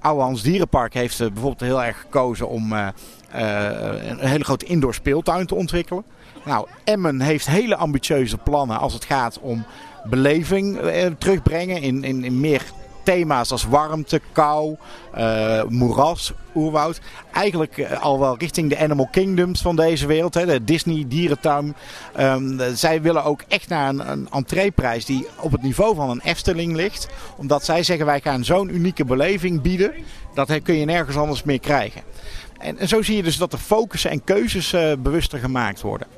Ouwehands 0.00 0.42
Dierenpark 0.42 0.94
heeft 0.94 1.18
bijvoorbeeld 1.18 1.60
heel 1.60 1.82
erg 1.82 2.00
gekozen 2.00 2.48
om 2.48 2.72
uh, 2.72 2.88
een 3.32 4.18
hele 4.18 4.44
grote 4.44 4.64
indoor 4.64 4.94
speeltuin 4.94 5.46
te 5.46 5.54
ontwikkelen. 5.54 6.04
Nou, 6.44 6.68
Emmen 6.84 7.20
heeft 7.20 7.46
hele 7.46 7.76
ambitieuze 7.76 8.36
plannen 8.36 8.78
als 8.78 8.92
het 8.92 9.04
gaat 9.04 9.38
om 9.40 9.64
beleving 10.04 10.78
terugbrengen 11.18 11.82
in, 11.82 12.04
in, 12.04 12.24
in 12.24 12.40
meer 12.40 12.62
thema's 13.06 13.50
als 13.50 13.64
warmte, 13.64 14.20
kou, 14.32 14.76
uh, 15.18 15.62
moeras, 15.68 16.32
oerwoud. 16.54 17.00
Eigenlijk 17.32 17.76
uh, 17.76 18.02
al 18.02 18.18
wel 18.18 18.38
richting 18.38 18.70
de 18.70 18.78
Animal 18.78 19.08
Kingdoms 19.10 19.60
van 19.60 19.76
deze 19.76 20.06
wereld. 20.06 20.34
Hè, 20.34 20.46
de 20.46 20.64
Disney 20.64 21.04
dierentuin. 21.08 21.76
Um, 22.20 22.60
zij 22.74 23.02
willen 23.02 23.24
ook 23.24 23.42
echt 23.48 23.68
naar 23.68 23.88
een, 23.88 24.10
een 24.10 24.28
entreeprijs 24.30 25.04
die 25.04 25.26
op 25.40 25.52
het 25.52 25.62
niveau 25.62 25.94
van 25.94 26.10
een 26.10 26.20
Efteling 26.24 26.76
ligt. 26.76 27.08
Omdat 27.36 27.64
zij 27.64 27.82
zeggen 27.82 28.06
wij 28.06 28.20
gaan 28.20 28.44
zo'n 28.44 28.74
unieke 28.74 29.04
beleving 29.04 29.62
bieden. 29.62 29.92
Dat 30.34 30.62
kun 30.62 30.74
je 30.74 30.84
nergens 30.84 31.16
anders 31.16 31.42
meer 31.42 31.60
krijgen. 31.60 32.02
En, 32.58 32.88
zo 32.88 33.02
zie 33.02 33.16
je 33.16 33.22
dus 33.22 33.36
dat 33.36 33.50
de 33.50 33.58
focussen 33.58 34.10
en 34.10 34.24
keuzes 34.24 34.72
uh, 34.72 34.92
bewuster 34.98 35.38
gemaakt 35.38 35.80
worden. 35.80 36.08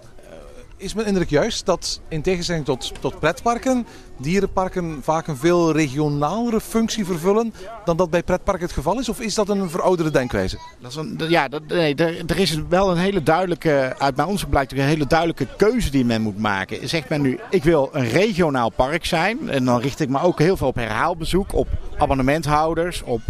Is 0.76 0.94
mijn 0.94 1.06
indruk 1.06 1.30
juist 1.30 1.66
dat 1.66 2.00
in 2.08 2.22
tegenstelling 2.22 2.64
tot, 2.64 2.92
tot 3.00 3.18
pretparken, 3.18 3.86
dierenparken 4.18 4.98
vaak 5.02 5.26
een 5.26 5.36
veel 5.36 5.72
regionalere 5.72 6.60
functie 6.60 7.04
vervullen 7.04 7.54
dan 7.84 7.96
dat 7.96 8.10
bij 8.10 8.22
pretparken 8.22 8.64
het 8.64 8.74
geval 8.74 8.98
is? 8.98 9.08
Of 9.08 9.20
is 9.20 9.34
dat 9.34 9.48
een 9.48 9.70
verouderde 9.70 10.10
denkwijze? 10.10 10.58
Dat 10.80 10.90
is 10.90 10.96
een, 10.96 11.20
ja, 11.28 11.48
dat, 11.48 11.66
nee, 11.66 11.94
er, 11.94 12.38
is 12.38 12.60
wel 12.68 12.90
een 12.90 12.96
hele 12.96 13.22
duidelijke, 13.22 13.94
uit 13.98 14.16
mijn 14.16 14.26
onderzoek 14.26 14.50
blijkt 14.50 14.72
een 14.72 14.78
hele 14.78 15.06
duidelijke 15.06 15.46
keuze 15.56 15.90
die 15.90 16.04
men 16.04 16.22
moet 16.22 16.38
maken. 16.38 16.88
Zegt 16.88 17.08
men 17.08 17.20
nu, 17.20 17.38
ik 17.50 17.64
wil 17.64 17.88
een 17.92 18.08
regionaal 18.08 18.70
park 18.70 19.04
zijn. 19.04 19.50
En 19.50 19.64
dan 19.64 19.80
richt 19.80 20.00
ik 20.00 20.08
me 20.08 20.20
ook 20.20 20.38
heel 20.38 20.56
veel 20.56 20.66
op 20.66 20.74
herhaalbezoek, 20.74 21.54
op 21.54 21.68
abonnementhouders, 21.98 23.02
op 23.02 23.20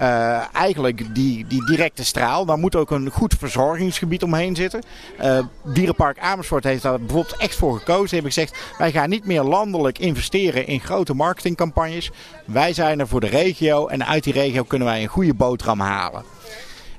uh, 0.00 0.54
eigenlijk 0.54 1.14
die, 1.14 1.46
die 1.46 1.64
directe 1.64 2.04
straal. 2.04 2.44
Daar 2.44 2.58
moet 2.58 2.76
ook 2.76 2.90
een 2.90 3.10
goed 3.10 3.34
verzorgingsgebied 3.38 4.22
omheen 4.22 4.56
zitten. 4.56 4.82
Uh, 5.20 5.38
Dierenpark 5.64 6.18
Amersfoort 6.18 6.64
heeft 6.64 6.82
daar 6.82 6.98
bijvoorbeeld 6.98 7.36
echt 7.36 7.54
voor 7.54 7.78
gekozen. 7.78 8.14
Hebben 8.14 8.32
gezegd, 8.32 8.58
wij 8.78 8.92
gaan 8.92 9.08
niet 9.08 9.26
meer 9.26 9.42
landelijk 9.42 9.98
investeren 9.98 10.36
in 10.42 10.80
grote 10.80 11.14
marketingcampagnes. 11.14 12.10
Wij 12.44 12.72
zijn 12.72 13.00
er 13.00 13.08
voor 13.08 13.20
de 13.20 13.26
regio 13.26 13.86
en 13.86 14.06
uit 14.06 14.24
die 14.24 14.32
regio 14.32 14.62
kunnen 14.62 14.88
wij 14.88 15.02
een 15.02 15.08
goede 15.08 15.34
boterham 15.34 15.80
halen. 15.80 16.22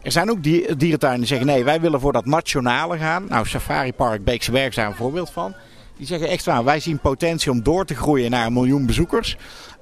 Er 0.02 0.12
zijn 0.12 0.30
ook 0.30 0.44
dierentuinen 0.44 1.20
die 1.20 1.28
zeggen 1.28 1.48
nee, 1.48 1.64
wij 1.64 1.82
willen 1.82 2.00
voor 2.00 2.14
dat 2.14 2.26
nationale 2.26 2.98
gaan. 2.98 3.26
Nou, 3.30 3.48
Safari 3.48 3.94
Park 3.94 4.24
Beekse 4.24 4.52
Berg 4.52 4.74
zijn 4.74 4.88
een 4.88 4.96
voorbeeld 4.96 5.30
van. 5.30 5.54
Die 6.00 6.08
zeggen 6.08 6.30
echt 6.30 6.46
waar, 6.46 6.64
wij 6.64 6.80
zien 6.80 7.00
potentie 7.00 7.52
om 7.52 7.64
door 7.64 7.86
te 7.86 7.96
groeien 7.96 8.32
naar 8.32 8.46
een 8.46 8.54
miljoen 8.54 8.86
bezoekers. 8.86 9.38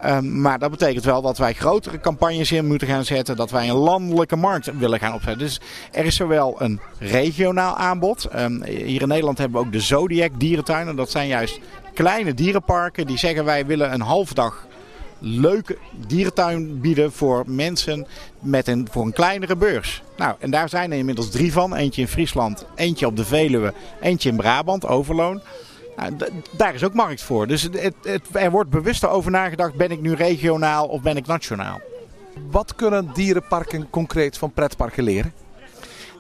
Um, 0.06 0.42
maar 0.42 0.60
dat 0.60 0.72
betekent 0.72 1.06
wel 1.06 1.22
dat 1.22 1.38
wij 1.38 1.54
grotere 1.54 2.00
campagnes 2.00 2.52
in 2.52 2.68
moeten 2.68 2.88
gaan 2.88 3.06
zetten. 3.06 3.36
Dat 3.36 3.52
wij 3.52 3.70
een 3.70 3.76
landelijke 3.76 4.36
markt 4.36 4.78
willen 4.78 5.00
gaan 5.00 5.14
opzetten. 5.14 5.46
Dus 5.46 5.60
er 5.92 6.06
is 6.06 6.16
zowel 6.16 6.62
een 6.62 6.80
regionaal 7.00 7.76
aanbod. 7.76 8.28
Um, 8.36 8.64
hier 8.64 9.02
in 9.02 9.08
Nederland 9.08 9.38
hebben 9.38 9.60
we 9.60 9.66
ook 9.66 9.72
de 9.72 9.80
Zodiac 9.80 10.32
dierentuinen. 10.38 10.96
Dat 10.96 11.12
zijn 11.12 11.28
juist 11.28 11.60
kleine 11.94 12.34
dierenparken 12.34 13.08
die 13.08 13.18
zeggen 13.18 13.46
wij 13.46 13.66
willen 13.66 13.94
een 13.94 14.02
half 14.02 14.34
dag 14.34 14.68
leuke 15.20 15.78
dierentuin 16.08 16.82
bieden 16.82 17.12
voor 17.12 17.44
mensen 17.48 18.08
met 18.40 18.68
een, 18.68 18.88
voor 18.92 19.06
een 19.06 19.14
kleinere 19.14 19.56
beurs. 19.56 20.02
Nou, 20.18 20.36
en 20.40 20.52
daar 20.52 20.70
zijn 20.70 20.92
er 20.92 20.98
inmiddels 20.98 21.30
drie 21.30 21.52
van. 21.52 21.76
Eentje 21.76 22.02
in 22.02 22.08
Friesland, 22.08 22.66
eentje 22.76 23.06
op 23.06 23.16
de 23.16 23.26
Veluwe, 23.26 23.74
eentje 24.02 24.30
in 24.30 24.36
Brabant, 24.36 24.86
Overloon. 24.86 25.42
Nou, 25.98 26.14
daar 26.52 26.74
is 26.74 26.84
ook 26.84 26.94
markt 26.94 27.22
voor. 27.22 27.48
Dus 27.48 27.62
het, 27.62 27.96
het, 28.04 28.22
er 28.32 28.52
wordt 28.52 28.70
bewuster 28.70 29.10
over 29.10 29.32
nagedacht, 29.32 29.76
ben 29.76 29.92
ik 29.92 30.02
nu 30.02 30.14
regionaal 30.14 30.88
of 30.88 31.02
ben 31.02 31.18
ik 31.18 31.28
nationaal? 31.28 31.82
Wat 32.52 32.76
kunnen 32.76 33.10
dierenparken 33.14 33.90
concreet 33.90 34.38
van 34.38 34.52
pretparken 34.52 35.04
leren? 35.04 35.34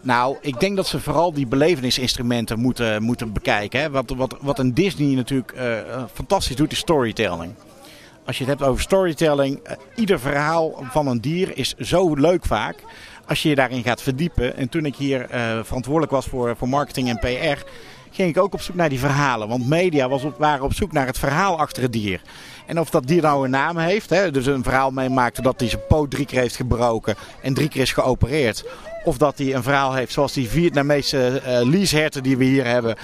Nou, 0.01 0.37
ik 0.41 0.59
denk 0.59 0.75
dat 0.75 0.87
ze 0.87 0.99
vooral 0.99 1.33
die 1.33 1.47
belevenisinstrumenten 1.47 2.59
moeten, 2.59 3.03
moeten 3.03 3.33
bekijken. 3.33 3.79
Hè. 3.79 3.89
Wat, 3.89 4.13
wat, 4.15 4.37
wat 4.41 4.59
een 4.59 4.73
Disney 4.73 5.15
natuurlijk 5.15 5.53
uh, 5.55 6.03
fantastisch 6.13 6.55
doet, 6.55 6.71
is 6.71 6.77
storytelling. 6.77 7.53
Als 8.25 8.37
je 8.37 8.43
het 8.43 8.59
hebt 8.59 8.69
over 8.69 8.81
storytelling, 8.81 9.59
uh, 9.67 9.73
ieder 9.95 10.19
verhaal 10.19 10.83
van 10.91 11.07
een 11.07 11.21
dier 11.21 11.57
is 11.57 11.73
zo 11.73 12.13
leuk 12.13 12.45
vaak. 12.45 12.75
Als 13.25 13.41
je 13.41 13.49
je 13.49 13.55
daarin 13.55 13.83
gaat 13.83 14.01
verdiepen. 14.01 14.55
En 14.55 14.69
toen 14.69 14.85
ik 14.85 14.95
hier 14.95 15.21
uh, 15.21 15.59
verantwoordelijk 15.63 16.11
was 16.11 16.25
voor, 16.25 16.55
voor 16.57 16.69
marketing 16.69 17.09
en 17.09 17.19
PR, 17.19 17.63
ging 18.11 18.29
ik 18.29 18.41
ook 18.41 18.53
op 18.53 18.61
zoek 18.61 18.75
naar 18.75 18.89
die 18.89 18.99
verhalen. 18.99 19.47
Want 19.47 19.67
media 19.67 20.09
was 20.09 20.23
op, 20.23 20.37
waren 20.37 20.65
op 20.65 20.73
zoek 20.73 20.91
naar 20.91 21.05
het 21.05 21.19
verhaal 21.19 21.59
achter 21.59 21.83
het 21.83 21.93
dier. 21.93 22.21
En 22.65 22.79
of 22.79 22.89
dat 22.89 23.07
dier 23.07 23.21
nou 23.21 23.45
een 23.45 23.51
naam 23.51 23.77
heeft, 23.77 24.09
hè, 24.09 24.31
dus 24.31 24.45
een 24.45 24.63
verhaal 24.63 24.91
meemaakte 24.91 25.41
dat 25.41 25.59
hij 25.59 25.69
zijn 25.69 25.87
poot 25.87 26.11
drie 26.11 26.25
keer 26.25 26.39
heeft 26.39 26.55
gebroken 26.55 27.15
en 27.41 27.53
drie 27.53 27.69
keer 27.69 27.81
is 27.81 27.93
geopereerd. 27.93 28.63
Of 29.03 29.17
dat 29.17 29.37
hij 29.37 29.55
een 29.55 29.63
verhaal 29.63 29.93
heeft 29.93 30.13
zoals 30.13 30.33
die 30.33 30.49
Vietnamese 30.49 31.41
uh, 31.45 31.69
leaseherten 31.69 32.23
die 32.23 32.37
we 32.37 32.43
hier 32.43 32.65
hebben. 32.65 32.95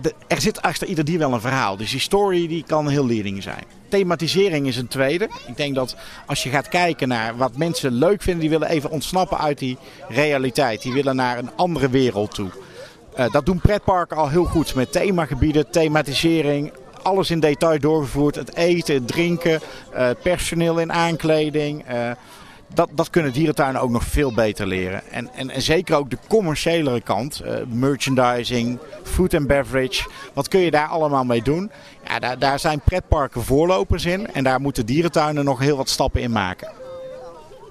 De, 0.00 0.14
er 0.26 0.40
zit 0.40 0.62
achter 0.62 0.86
ieder 0.86 1.04
dier 1.04 1.18
wel 1.18 1.32
een 1.32 1.40
verhaal. 1.40 1.76
Dus 1.76 1.90
die 1.90 2.00
story 2.00 2.48
die 2.48 2.64
kan 2.66 2.88
heel 2.88 3.06
leerling 3.06 3.42
zijn. 3.42 3.64
Thematisering 3.88 4.66
is 4.66 4.76
een 4.76 4.88
tweede. 4.88 5.28
Ik 5.46 5.56
denk 5.56 5.74
dat 5.74 5.96
als 6.26 6.42
je 6.42 6.50
gaat 6.50 6.68
kijken 6.68 7.08
naar 7.08 7.36
wat 7.36 7.56
mensen 7.56 7.92
leuk 7.92 8.22
vinden, 8.22 8.40
die 8.40 8.50
willen 8.50 8.68
even 8.68 8.90
ontsnappen 8.90 9.38
uit 9.38 9.58
die 9.58 9.78
realiteit. 10.08 10.82
Die 10.82 10.92
willen 10.92 11.16
naar 11.16 11.38
een 11.38 11.50
andere 11.56 11.90
wereld 11.90 12.34
toe. 12.34 12.50
Uh, 13.18 13.30
dat 13.30 13.46
doen 13.46 13.60
pretparken 13.60 14.16
al 14.16 14.28
heel 14.28 14.44
goed 14.44 14.74
met 14.74 14.92
themagebieden, 14.92 15.70
thematisering, 15.70 16.72
alles 17.02 17.30
in 17.30 17.40
detail 17.40 17.78
doorgevoerd. 17.78 18.34
Het 18.34 18.56
eten, 18.56 19.04
drinken, 19.04 19.60
uh, 19.94 20.08
personeel 20.22 20.78
in 20.78 20.92
aankleding. 20.92 21.90
Uh, 21.90 22.10
dat, 22.74 22.88
dat 22.92 23.10
kunnen 23.10 23.32
dierentuinen 23.32 23.80
ook 23.80 23.90
nog 23.90 24.04
veel 24.04 24.32
beter 24.32 24.66
leren. 24.66 25.02
En, 25.10 25.28
en, 25.34 25.50
en 25.50 25.62
zeker 25.62 25.96
ook 25.96 26.10
de 26.10 26.18
commerciële 26.28 27.00
kant, 27.00 27.42
merchandising, 27.68 28.78
food 29.02 29.34
and 29.34 29.46
beverage. 29.46 30.08
Wat 30.32 30.48
kun 30.48 30.60
je 30.60 30.70
daar 30.70 30.88
allemaal 30.88 31.24
mee 31.24 31.42
doen? 31.42 31.70
Ja, 32.08 32.18
daar, 32.18 32.38
daar 32.38 32.58
zijn 32.58 32.80
pretparken 32.80 33.42
voorlopers 33.42 34.04
in 34.04 34.32
en 34.32 34.44
daar 34.44 34.60
moeten 34.60 34.86
dierentuinen 34.86 35.44
nog 35.44 35.58
heel 35.58 35.76
wat 35.76 35.88
stappen 35.88 36.20
in 36.20 36.32
maken. 36.32 36.72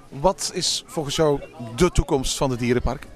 Wat 0.08 0.50
is 0.54 0.84
volgens 0.86 1.16
jou 1.16 1.40
de 1.76 1.90
toekomst 1.90 2.36
van 2.36 2.50
de 2.50 2.56
dierenpark? 2.56 3.06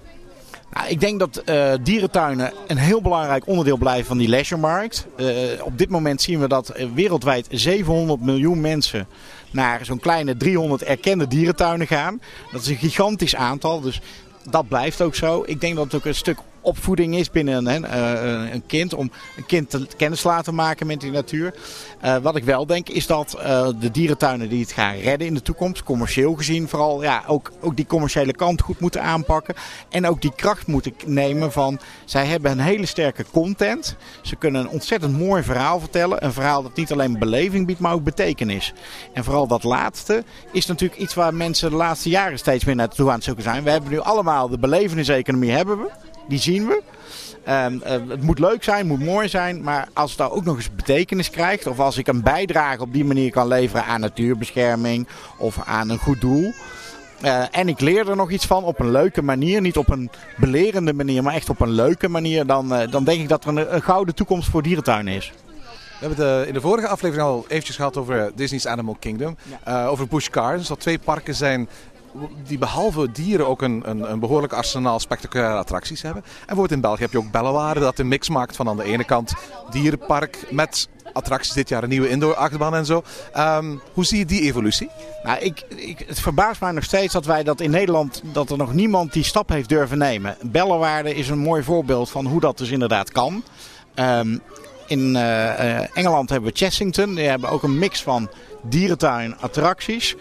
Ik 0.89 1.01
denk 1.01 1.19
dat 1.19 1.43
uh, 1.45 1.73
dierentuinen 1.83 2.53
een 2.67 2.77
heel 2.77 3.03
belangrijk 3.03 3.47
onderdeel 3.47 3.77
blijven 3.77 4.07
van 4.07 4.19
die 4.19 4.29
leisuremarkt. 4.29 5.07
Uh, 5.17 5.29
op 5.63 5.79
dit 5.79 5.89
moment 5.89 6.23
zien 6.23 6.41
we 6.41 6.49
dat 6.49 6.73
wereldwijd 6.95 7.47
700 7.51 8.21
miljoen 8.21 8.61
mensen 8.61 9.07
naar 9.51 9.85
zo'n 9.85 10.01
kleine 10.01 10.37
300 10.37 10.83
erkende 10.83 11.27
dierentuinen 11.27 11.87
gaan. 11.87 12.21
Dat 12.53 12.61
is 12.61 12.69
een 12.69 12.77
gigantisch 12.77 13.37
aantal, 13.37 13.81
dus 13.81 14.01
dat 14.51 14.69
blijft 14.69 15.03
ook 15.03 15.15
zo. 15.15 15.43
Ik 15.47 15.61
denk 15.61 15.77
dat 15.77 15.85
het 15.85 15.95
ook 15.95 16.05
een 16.05 16.15
stuk 16.15 16.39
opvoeding 16.67 17.17
is 17.17 17.31
binnen 17.31 17.67
een, 17.67 17.85
uh, 17.85 18.53
een 18.53 18.67
kind. 18.67 18.95
Om 18.95 19.11
een 19.37 19.47
kind 19.47 19.71
te 19.71 19.87
kennis 19.97 20.23
laten 20.23 20.55
maken 20.55 20.87
met 20.87 21.01
die 21.01 21.11
natuur. 21.11 21.55
Uh, 22.05 22.17
wat 22.17 22.37
ik 22.37 22.45
wel 22.45 22.67
denk 22.67 22.89
is 22.89 23.07
dat 23.07 23.37
uh, 23.39 23.69
de 23.81 23.91
dierentuinen 23.91 24.49
die 24.49 24.61
het 24.61 24.73
gaan 24.73 24.95
redden 24.95 25.27
in 25.27 25.35
de 25.35 25.43
toekomst. 25.43 25.83
Commercieel 25.83 26.35
gezien 26.35 26.69
vooral 26.69 27.03
ja, 27.03 27.25
ook, 27.27 27.53
ook 27.61 27.77
die 27.77 27.87
commerciële 27.87 28.33
kant 28.33 28.61
goed 28.61 28.81
moeten 28.81 29.03
aanpakken. 29.03 29.55
En 29.89 30.07
ook 30.07 30.21
die 30.23 30.35
kracht 30.35 30.67
moeten 30.67 30.93
nemen 31.07 31.53
van. 31.53 31.79
Zij 32.05 32.27
hebben 32.27 32.51
een 32.51 32.59
hele 32.59 32.87
sterke 32.87 33.25
content. 33.33 33.97
Ze 34.23 34.37
kunnen 34.37 34.61
een 34.61 34.69
ontzettend 34.69 35.19
mooi 35.19 35.43
verhaal 35.43 35.81
vertellen. 35.81 36.25
Een 36.25 36.33
verhaal 36.33 36.63
dat 36.63 36.77
niet 36.77 36.93
alleen 36.93 37.19
beleving 37.19 37.67
biedt 37.67 37.81
maar 37.81 37.93
ook 37.93 38.05
betekenis. 38.05 38.73
En 39.13 39.25
vooral 39.25 39.47
dat 39.47 39.63
laatste 39.63 40.25
is 40.53 40.67
natuurlijk 40.67 41.01
iets 41.01 41.15
waar 41.15 41.35
mensen 41.35 41.71
de 41.71 41.77
laatste 41.77 42.09
jaren 42.09 42.39
steeds 42.39 42.65
meer 42.65 42.75
naartoe 42.75 43.09
aan 43.09 43.15
het 43.15 43.25
zoeken 43.25 43.43
zijn. 43.43 43.65
We 43.65 43.71
hebben 43.71 43.91
nu 43.91 44.01
allemaal 44.01 44.49
de 44.49 44.59
beleveniseconomie 44.59 45.51
hebben 45.51 45.79
we 45.79 45.91
die 46.29 46.39
zien 46.39 46.67
we. 46.67 46.83
Um, 47.49 47.83
uh, 47.85 47.91
het 48.09 48.23
moet 48.23 48.39
leuk 48.39 48.65
zijn, 48.65 48.79
het 48.79 48.87
moet 48.87 49.07
mooi 49.07 49.29
zijn, 49.29 49.63
maar 49.63 49.89
als 49.93 50.11
het 50.11 50.19
daar 50.19 50.31
ook 50.31 50.45
nog 50.45 50.57
eens 50.57 50.75
betekenis 50.75 51.31
krijgt, 51.31 51.67
of 51.67 51.81
als 51.81 51.97
ik 51.97 52.07
een 52.07 52.23
bijdrage 52.23 52.83
op 52.83 52.93
die 52.93 53.05
manier 53.05 53.31
kan 53.31 53.49
leveren 53.49 53.85
aan 53.85 54.01
natuurbescherming 54.01 55.09
of 55.39 55.59
aan 55.65 55.91
een 55.91 55.99
goed 55.99 56.21
doel. 56.21 56.53
Uh, 57.25 57.45
en 57.51 57.69
ik 57.69 57.81
leer 57.81 58.09
er 58.09 58.17
nog 58.17 58.31
iets 58.31 58.47
van 58.47 58.65
op 58.65 58.81
een 58.81 58.91
leuke 58.91 59.23
manier, 59.23 59.61
niet 59.61 59.77
op 59.77 59.91
een 59.91 60.11
belerende 60.37 60.93
manier, 60.93 61.23
maar 61.23 61.35
echt 61.35 61.49
op 61.49 61.61
een 61.61 61.71
leuke 61.71 62.09
manier, 62.09 62.47
dan, 62.47 62.73
uh, 62.73 62.91
dan 62.91 63.05
denk 63.05 63.21
ik 63.21 63.29
dat 63.29 63.45
er 63.45 63.51
een, 63.51 63.75
een, 63.75 63.83
gouden 63.83 64.15
toekomst 64.15 64.49
voor 64.49 64.63
dierentuinen 64.63 65.15
is. 65.15 65.33
We 66.01 66.07
hebben 66.07 66.27
het 66.27 66.47
in 66.47 66.55
de 66.55 66.61
vorige 66.61 66.89
aflevering 66.89 67.27
al 67.27 67.45
eventjes 67.49 67.77
gehad 67.77 67.97
over 67.97 68.33
Disney's 68.35 68.67
Animal 68.67 68.97
Kingdom. 69.01 69.37
Ja. 69.65 69.87
Over 69.87 70.07
Busch 70.07 70.29
Gardens. 70.33 70.69
Dat 70.69 70.81
twee 70.81 70.99
parken 70.99 71.35
zijn 71.35 71.69
die 72.47 72.59
behalve 72.59 73.13
dieren 73.13 73.49
ook 73.49 73.63
een, 73.63 73.83
een, 73.85 74.11
een, 74.11 74.21
behoorlijk 74.21 74.53
arsenaal 74.53 75.01
spectaculaire 75.01 75.59
attracties 75.59 76.03
hebben. 76.03 76.23
En 76.23 76.31
bijvoorbeeld 76.39 76.73
in 76.73 76.81
België 76.81 77.03
heb 77.03 77.13
je 77.13 77.19
ook 77.19 77.31
Bellewaarde 77.31 77.81
dat 77.81 77.99
een 77.99 78.09
mix 78.09 78.29
maakt 78.29 78.57
van 78.57 78.69
aan 78.69 78.77
de 78.77 78.85
ene 78.85 79.05
kant 79.05 79.35
dierenpark 79.71 80.47
met 80.51 80.89
attracties 81.13 81.53
dit 81.53 81.69
jaar, 81.69 81.83
een 81.83 81.89
nieuwe 81.89 82.09
indoor-achtbaan 82.09 82.75
en 82.75 82.87
zo. 82.87 83.03
Um, 83.37 83.81
hoe 83.93 84.05
zie 84.05 84.19
je 84.19 84.25
die 84.25 84.41
evolutie? 84.41 84.91
Nou, 85.23 85.39
ik, 85.39 85.65
ik, 85.69 86.05
het 86.07 86.21
verbaast 86.21 86.61
mij 86.61 86.73
nog 86.73 86.85
steeds 86.85 87.13
dat 87.13 87.27
wij 87.27 87.43
dat 87.43 87.61
in 87.61 87.71
Nederland, 87.71 88.23
dat 88.33 88.51
er 88.51 88.57
nog 88.57 88.73
niemand 88.73 89.13
die 89.13 89.25
stap 89.25 89.49
heeft 89.49 89.69
durven 89.69 89.99
nemen. 89.99 90.37
Bellewaarde 90.43 91.15
is 91.15 91.29
een 91.29 91.39
mooi 91.39 91.63
voorbeeld 91.63 92.11
van 92.11 92.27
hoe 92.27 92.41
dat 92.41 92.59
dus 92.59 92.71
inderdaad 92.71 93.13
kan. 93.13 93.45
Um, 93.95 94.43
in 94.87 95.15
uh, 95.15 95.97
Engeland 95.97 96.31
hebben 96.31 96.51
we 96.51 96.57
Chessington. 96.57 97.15
Die 97.15 97.27
hebben 97.27 97.51
ook 97.51 97.63
een 97.63 97.79
mix 97.79 98.03
van 98.03 98.29
dierentuin 98.63 99.39
attracties. 99.39 100.17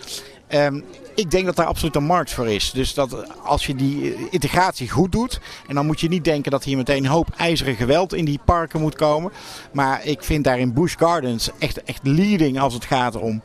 Um, 0.56 0.84
ik 1.16 1.32
denk 1.32 1.46
dat 1.46 1.56
daar 1.56 1.66
absoluut 1.66 1.96
een 1.96 2.04
markt 2.04 2.34
voor 2.34 2.48
is. 2.48 2.72
Dus 2.72 2.94
dat 2.94 3.42
als 3.42 3.66
je 3.66 3.76
die 3.76 4.30
integratie 4.30 4.90
goed 4.90 5.12
doet. 5.12 5.40
En 5.68 5.76
dan 5.76 5.86
moet 5.86 6.00
je 6.00 6.08
niet 6.08 6.24
denken 6.24 6.52
dat 6.52 6.64
hier 6.64 6.78
meteen 6.78 7.04
een 7.04 7.10
hoop 7.10 7.28
ijzeren 7.38 7.76
geweld 7.76 8.14
in 8.14 8.26
die 8.26 8.40
parken 8.46 8.82
moet 8.82 8.96
komen. 8.96 9.32
Maar 9.72 10.06
ik 10.06 10.24
vind 10.24 10.44
daar 10.44 10.60
in 10.60 10.74
Busch 10.74 10.98
Gardens 10.98 11.50
echt, 11.60 11.84
echt 11.84 12.00
leading 12.04 12.60
als 12.60 12.74
het 12.74 12.86
gaat 12.86 13.16
om. 13.16 13.42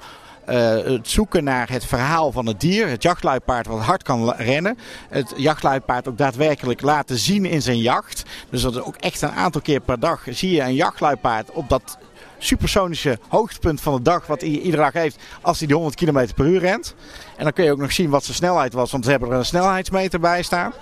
Uh, 0.48 0.56
het 0.84 1.08
zoeken 1.08 1.44
naar 1.44 1.70
het 1.70 1.84
verhaal 1.84 2.32
van 2.32 2.46
het 2.46 2.60
dier. 2.60 2.88
Het 2.88 3.02
jachtluipaard 3.02 3.66
wat 3.66 3.80
hard 3.80 4.02
kan 4.02 4.32
rennen. 4.36 4.78
Het 5.08 5.32
jachtluipaard 5.36 6.08
ook 6.08 6.18
daadwerkelijk 6.18 6.80
laten 6.80 7.18
zien 7.18 7.44
in 7.44 7.62
zijn 7.62 7.78
jacht. 7.78 8.22
Dus 8.50 8.62
dat 8.62 8.74
is 8.74 8.82
ook 8.82 8.96
echt 8.96 9.22
een 9.22 9.30
aantal 9.30 9.60
keer 9.60 9.80
per 9.80 10.00
dag 10.00 10.24
zie 10.30 10.50
je 10.50 10.60
een 10.60 10.74
jachtluipaard 10.74 11.50
op 11.50 11.68
dat 11.68 11.98
supersonische 12.44 13.18
hoogtepunt 13.28 13.80
van 13.80 13.94
de 13.94 14.02
dag 14.02 14.26
wat 14.26 14.40
hij 14.40 14.50
iedere 14.50 14.82
dag 14.82 14.92
heeft 14.92 15.18
als 15.40 15.58
hij 15.58 15.66
die 15.66 15.76
100 15.76 15.96
km 15.96 16.28
per 16.34 16.46
uur 16.46 16.60
rent. 16.60 16.94
En 17.36 17.44
dan 17.44 17.52
kun 17.52 17.64
je 17.64 17.72
ook 17.72 17.78
nog 17.78 17.92
zien 17.92 18.10
wat 18.10 18.24
zijn 18.24 18.36
snelheid 18.36 18.72
was, 18.72 18.90
want 18.90 19.04
ze 19.04 19.10
hebben 19.10 19.30
er 19.30 19.36
een 19.36 19.44
snelheidsmeter 19.44 20.20
bij 20.20 20.42
staan. 20.42 20.72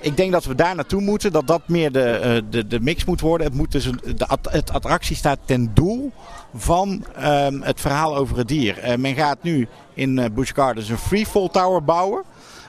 Ik 0.00 0.16
denk 0.16 0.32
dat 0.32 0.44
we 0.44 0.54
daar 0.54 0.74
naartoe 0.74 1.00
moeten, 1.00 1.32
dat 1.32 1.46
dat 1.46 1.68
meer 1.68 1.92
de, 1.92 2.42
de, 2.50 2.66
de 2.66 2.80
mix 2.80 3.04
moet 3.04 3.20
worden. 3.20 3.46
Het, 3.46 3.56
moet 3.56 3.72
dus 3.72 3.84
de, 3.84 4.38
het 4.50 4.72
attractie 4.72 5.16
staat 5.16 5.38
ten 5.44 5.70
doel 5.74 6.12
van 6.54 7.04
um, 7.18 7.62
het 7.62 7.80
verhaal 7.80 8.16
over 8.16 8.36
het 8.36 8.48
dier. 8.48 8.88
Uh, 8.88 8.96
men 8.96 9.14
gaat 9.14 9.42
nu 9.42 9.68
in 9.94 10.16
uh, 10.18 10.24
Busch 10.32 10.54
Gardens 10.54 10.88
een 10.88 10.98
freefall 10.98 11.48
tower 11.48 11.84
bouwen. 11.84 12.22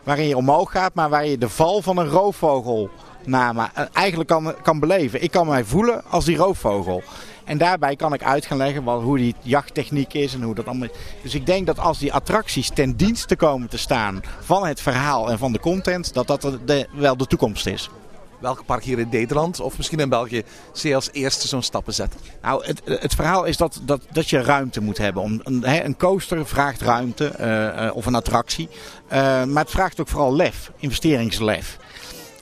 Waarin 0.04 0.28
je 0.28 0.38
omhoog 0.38 0.72
gaat, 0.72 0.94
maar 0.94 1.10
waar 1.10 1.26
je 1.26 1.38
de 1.38 1.50
val 1.50 1.82
van 1.82 1.98
een 1.98 2.08
roofvogel 2.08 2.90
maar, 3.28 3.72
uh, 3.78 3.86
eigenlijk 3.94 4.30
kan, 4.30 4.56
kan 4.62 4.80
beleven. 4.80 5.24
Ik 5.24 5.32
kan 5.32 5.48
mij 5.48 5.64
voelen 5.64 6.04
als 6.10 6.26
die 6.26 6.38
roofvogel. 6.38 7.04
En 7.44 7.58
daarbij 7.58 7.96
kan 7.96 8.14
ik 8.14 8.24
uit 8.24 8.46
gaan 8.46 8.58
leggen 8.58 8.84
wat, 8.84 9.02
hoe 9.02 9.18
die 9.18 9.36
jachttechniek 9.42 10.14
is 10.14 10.34
en 10.34 10.42
hoe 10.42 10.56
dat 10.56 10.68
allemaal. 10.68 10.88
Dus 11.22 11.36
ik 11.36 11.46
denk 11.46 11.66
dat 11.66 11.80
als 11.80 12.00
die 12.00 12.14
attracties 12.14 12.70
ten 12.70 12.96
dienste 12.96 13.36
komen 13.36 13.70
te 13.70 13.78
staan 13.78 14.22
van 14.40 14.66
het 14.66 14.82
verhaal 14.82 15.32
en 15.32 15.38
van 15.38 15.52
de 15.52 15.60
content, 15.60 16.14
dat 16.14 16.28
dat 16.28 16.42
de, 16.66 16.88
wel 16.94 17.18
de 17.18 17.28
toekomst 17.28 17.66
is. 17.66 17.90
Welk 18.40 18.66
park 18.66 18.84
hier 18.84 19.00
in 19.00 19.08
Nederland 19.12 19.60
of 19.60 19.78
misschien 19.78 20.00
in 20.00 20.10
België 20.10 20.44
zie 20.72 20.90
je 20.90 20.96
als 20.96 21.10
eerste 21.12 21.48
zo'n 21.48 21.62
stappen 21.62 21.94
zetten? 21.94 22.20
Nou, 22.42 22.66
het, 22.66 22.82
het 22.86 23.16
verhaal 23.16 23.44
is 23.44 23.58
dat, 23.58 23.82
dat, 23.84 24.02
dat 24.12 24.30
je 24.30 24.42
ruimte 24.42 24.82
moet 24.82 24.98
hebben. 24.98 25.24
Om, 25.24 25.42
een, 25.44 25.86
een 25.86 25.98
coaster 25.98 26.48
vraagt 26.48 26.82
ruimte 26.82 27.34
uh, 27.40 27.86
uh, 27.86 27.96
of 27.96 28.06
een 28.06 28.16
attractie. 28.16 28.70
Uh, 28.70 29.44
maar 29.44 29.64
het 29.64 29.72
vraagt 29.72 30.00
ook 30.00 30.08
vooral 30.08 30.36
lef, 30.36 30.72
investeringslef. 30.78 31.78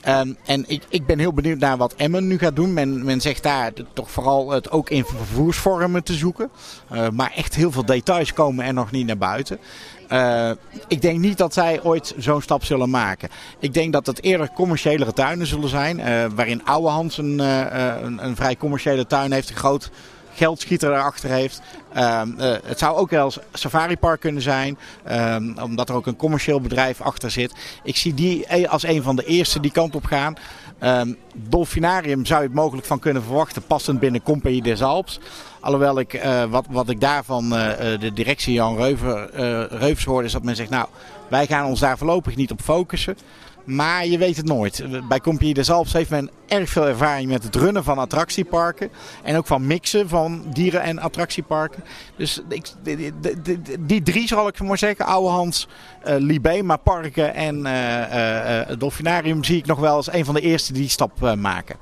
Um, 0.08 0.36
en 0.44 0.64
ik, 0.66 0.82
ik 0.88 1.06
ben 1.06 1.18
heel 1.18 1.32
benieuwd 1.32 1.58
naar 1.58 1.76
wat 1.76 1.94
Emmen 1.94 2.26
nu 2.26 2.38
gaat 2.38 2.56
doen. 2.56 2.72
Men, 2.72 3.04
men 3.04 3.20
zegt 3.20 3.42
daar 3.42 3.72
toch 3.92 4.10
vooral 4.10 4.50
het 4.50 4.70
ook 4.70 4.90
in 4.90 5.04
vervoersvormen 5.04 6.04
te 6.04 6.14
zoeken. 6.14 6.50
Uh, 6.92 7.08
maar 7.08 7.32
echt 7.36 7.54
heel 7.54 7.72
veel 7.72 7.84
details 7.84 8.32
komen 8.32 8.64
er 8.64 8.72
nog 8.72 8.90
niet 8.90 9.06
naar 9.06 9.18
buiten. 9.18 9.58
Uh, 10.12 10.50
ik 10.88 11.02
denk 11.02 11.18
niet 11.18 11.38
dat 11.38 11.54
zij 11.54 11.82
ooit 11.82 12.14
zo'n 12.16 12.42
stap 12.42 12.64
zullen 12.64 12.90
maken. 12.90 13.28
Ik 13.58 13.74
denk 13.74 13.92
dat 13.92 14.06
het 14.06 14.22
eerder 14.22 14.50
commerciëlere 14.54 15.12
tuinen 15.12 15.46
zullen 15.46 15.68
zijn. 15.68 15.98
Uh, 15.98 16.24
waarin 16.34 16.64
Ouwehans 16.64 17.18
een, 17.18 17.38
een, 17.38 18.24
een, 18.24 18.36
vrij 18.36 18.56
commerciële 18.56 19.06
tuin 19.06 19.32
heeft. 19.32 19.50
Een 19.50 19.56
groot 19.56 19.90
geldschieter 20.34 20.92
erachter 20.92 21.30
heeft. 21.30 21.62
Um, 21.96 22.34
uh, 22.38 22.54
het 22.64 22.78
zou 22.78 22.96
ook 22.96 23.10
wel 23.10 23.32
Safari 23.52 23.96
Park 23.96 24.20
kunnen 24.20 24.42
zijn, 24.42 24.78
um, 25.10 25.58
omdat 25.58 25.88
er 25.88 25.94
ook 25.94 26.06
een 26.06 26.16
commercieel 26.16 26.60
bedrijf 26.60 27.00
achter 27.00 27.30
zit. 27.30 27.52
Ik 27.82 27.96
zie 27.96 28.14
die 28.14 28.68
als 28.68 28.82
een 28.82 29.02
van 29.02 29.16
de 29.16 29.24
eerste 29.24 29.60
die 29.60 29.72
kant 29.72 29.94
op 29.94 30.04
gaan. 30.04 30.34
Um, 30.80 31.16
Dolfinarium 31.34 32.26
zou 32.26 32.40
je 32.40 32.46
het 32.46 32.56
mogelijk 32.56 32.86
van 32.86 32.98
kunnen 32.98 33.22
verwachten, 33.22 33.62
passend 33.62 34.00
binnen 34.00 34.22
Compagnie 34.22 34.62
des 34.62 34.82
Alps. 34.82 35.20
Alhoewel 35.60 35.98
ik, 35.98 36.24
uh, 36.24 36.44
wat, 36.44 36.66
wat 36.70 36.88
ik 36.88 37.00
daarvan 37.00 37.44
uh, 37.44 37.68
de 38.00 38.10
directie 38.14 38.52
Jan 38.54 38.76
Reuver, 38.76 39.30
Reuvers 39.70 40.04
hoorde, 40.04 40.26
is 40.26 40.32
dat 40.32 40.42
men 40.42 40.56
zegt, 40.56 40.70
nou, 40.70 40.86
wij 41.28 41.46
gaan 41.46 41.66
ons 41.66 41.80
daar 41.80 41.98
voorlopig 41.98 42.36
niet 42.36 42.50
op 42.50 42.60
focussen. 42.60 43.16
Maar 43.64 44.06
je 44.06 44.18
weet 44.18 44.36
het 44.36 44.46
nooit. 44.46 44.84
Bij 45.08 45.20
Compagnie 45.20 45.54
des 45.54 45.70
Alps 45.70 45.92
heeft 45.92 46.10
men 46.10 46.30
erg 46.48 46.70
veel 46.70 46.86
ervaring 46.86 47.28
met 47.30 47.42
het 47.42 47.56
runnen 47.56 47.84
van 47.84 47.98
attractieparken. 47.98 48.90
En 49.22 49.36
ook 49.36 49.46
van 49.46 49.66
mixen 49.66 50.08
van 50.08 50.44
dieren- 50.52 50.82
en 50.82 50.98
attractieparken. 50.98 51.84
Dus 52.16 52.42
ik, 52.48 52.66
die, 52.82 53.12
die, 53.42 53.60
die, 53.80 54.02
drie 54.02 54.26
zal 54.26 54.48
ik 54.48 54.60
maar 54.60 54.78
zeggen. 54.78 55.06
Ouwehans, 55.06 55.68
uh, 56.06 56.14
Libema 56.18 56.76
Parken 56.76 57.34
en 57.34 57.66
uh, 57.66 58.70
uh, 58.70 58.78
Dolfinarium 58.78 59.44
zie 59.44 59.58
ik 59.58 59.66
nog 59.66 59.78
wel 59.78 59.94
als 59.94 60.12
een 60.12 60.24
van 60.24 60.34
de 60.34 60.40
eerste 60.40 60.72
die 60.72 60.80
die 60.82 60.90
stap 60.90 61.34
maken. 61.36 61.76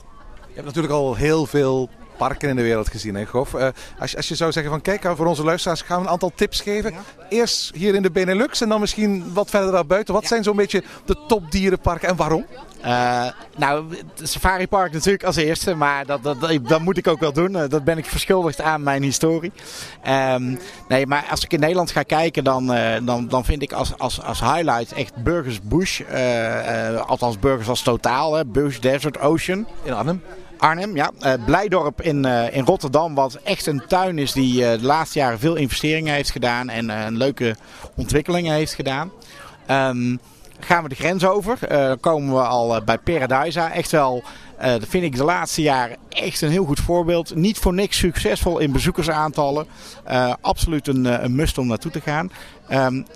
Je 0.48 0.54
hebt 0.54 0.66
natuurlijk 0.66 0.94
al 0.94 1.14
heel 1.14 1.46
veel 1.46 1.88
parken 2.20 2.48
in 2.48 2.56
de 2.56 2.62
wereld 2.62 2.88
gezien, 2.88 3.14
hè, 3.14 3.26
Gof? 3.26 3.52
Uh, 3.52 3.68
als, 3.98 4.16
als 4.16 4.28
je 4.28 4.34
zou 4.34 4.52
zeggen 4.52 4.72
van 4.72 4.80
kijk, 4.80 5.16
voor 5.16 5.26
onze 5.26 5.44
luisteraars 5.44 5.82
gaan 5.82 6.00
we 6.00 6.06
een 6.06 6.12
aantal 6.12 6.32
tips 6.34 6.60
geven. 6.60 6.92
Ja. 6.92 6.98
Eerst 7.28 7.70
hier 7.74 7.94
in 7.94 8.02
de 8.02 8.10
Benelux 8.10 8.60
en 8.60 8.68
dan 8.68 8.80
misschien 8.80 9.32
wat 9.32 9.50
verder 9.50 9.72
daarbuiten. 9.72 10.14
Wat 10.14 10.22
ja. 10.22 10.28
zijn 10.28 10.42
zo'n 10.42 10.56
beetje 10.56 10.82
de 11.04 11.16
topdierenparken 11.28 12.08
en 12.08 12.16
waarom? 12.16 12.46
Uh, 12.84 13.26
nou, 13.56 13.84
het 14.16 14.28
Safari 14.28 14.66
Park 14.66 14.92
natuurlijk 14.92 15.24
als 15.24 15.36
eerste, 15.36 15.74
maar 15.74 16.06
dat, 16.06 16.22
dat, 16.22 16.36
dat, 16.68 16.80
moet 16.80 16.96
ik 16.96 17.08
ook 17.08 17.20
wel 17.20 17.32
doen. 17.32 17.52
Dat 17.52 17.84
ben 17.84 17.98
ik 17.98 18.04
verschuldigd 18.04 18.60
aan 18.60 18.82
mijn 18.82 19.02
historie. 19.02 19.52
Um, 20.08 20.58
nee, 20.88 21.06
maar 21.06 21.26
als 21.30 21.44
ik 21.44 21.52
in 21.52 21.60
Nederland 21.60 21.90
ga 21.90 22.02
kijken, 22.02 22.44
dan, 22.44 22.74
uh, 22.74 22.94
dan, 23.02 23.28
dan 23.28 23.44
vind 23.44 23.62
ik 23.62 23.72
als, 23.72 23.98
als, 23.98 24.22
als 24.22 24.40
highlight 24.40 24.92
echt 24.92 25.22
Burgers 25.22 25.60
Bush. 25.62 26.00
Uh, 26.00 27.00
althans, 27.00 27.38
Burgers 27.38 27.68
als 27.68 27.82
totaal, 27.82 28.34
hè. 28.34 28.46
Bush 28.46 28.78
Desert 28.78 29.20
Ocean. 29.20 29.66
In 29.82 29.92
Arnhem. 29.92 30.22
Arnhem, 30.60 30.96
ja. 30.96 31.10
Uh, 31.20 31.32
Blijdorp 31.44 32.02
in, 32.02 32.26
uh, 32.26 32.56
in 32.56 32.64
Rotterdam, 32.64 33.14
wat 33.14 33.34
echt 33.34 33.66
een 33.66 33.82
tuin 33.88 34.18
is 34.18 34.32
die 34.32 34.62
uh, 34.62 34.70
de 34.70 34.82
laatste 34.82 35.18
jaren 35.18 35.38
veel 35.38 35.54
investeringen 35.54 36.14
heeft 36.14 36.30
gedaan 36.30 36.68
en 36.68 36.88
een 36.88 37.16
leuke 37.16 37.56
ontwikkelingen 37.96 38.54
heeft 38.54 38.74
gedaan. 38.74 39.10
Um, 39.70 40.20
gaan 40.60 40.82
we 40.82 40.88
de 40.88 40.94
grens 40.94 41.24
over, 41.24 41.58
dan 41.68 42.00
komen 42.00 42.34
we 42.34 42.42
al 42.42 42.84
bij 42.84 42.98
Paradisa. 42.98 43.72
Echt 43.72 43.90
wel, 43.90 44.22
dat 44.58 44.86
vind 44.88 45.04
ik 45.04 45.16
de 45.16 45.24
laatste 45.24 45.62
jaren 45.62 45.96
echt 46.08 46.40
een 46.40 46.50
heel 46.50 46.64
goed 46.64 46.80
voorbeeld. 46.80 47.34
Niet 47.34 47.58
voor 47.58 47.74
niks 47.74 47.98
succesvol 47.98 48.58
in 48.58 48.72
bezoekersaantallen. 48.72 49.66
absoluut 50.40 50.88
een, 50.88 51.24
een 51.24 51.34
must 51.34 51.58
om 51.58 51.66
naartoe 51.66 51.90
te 51.90 52.00
gaan. 52.00 52.30
Um, 52.72 53.06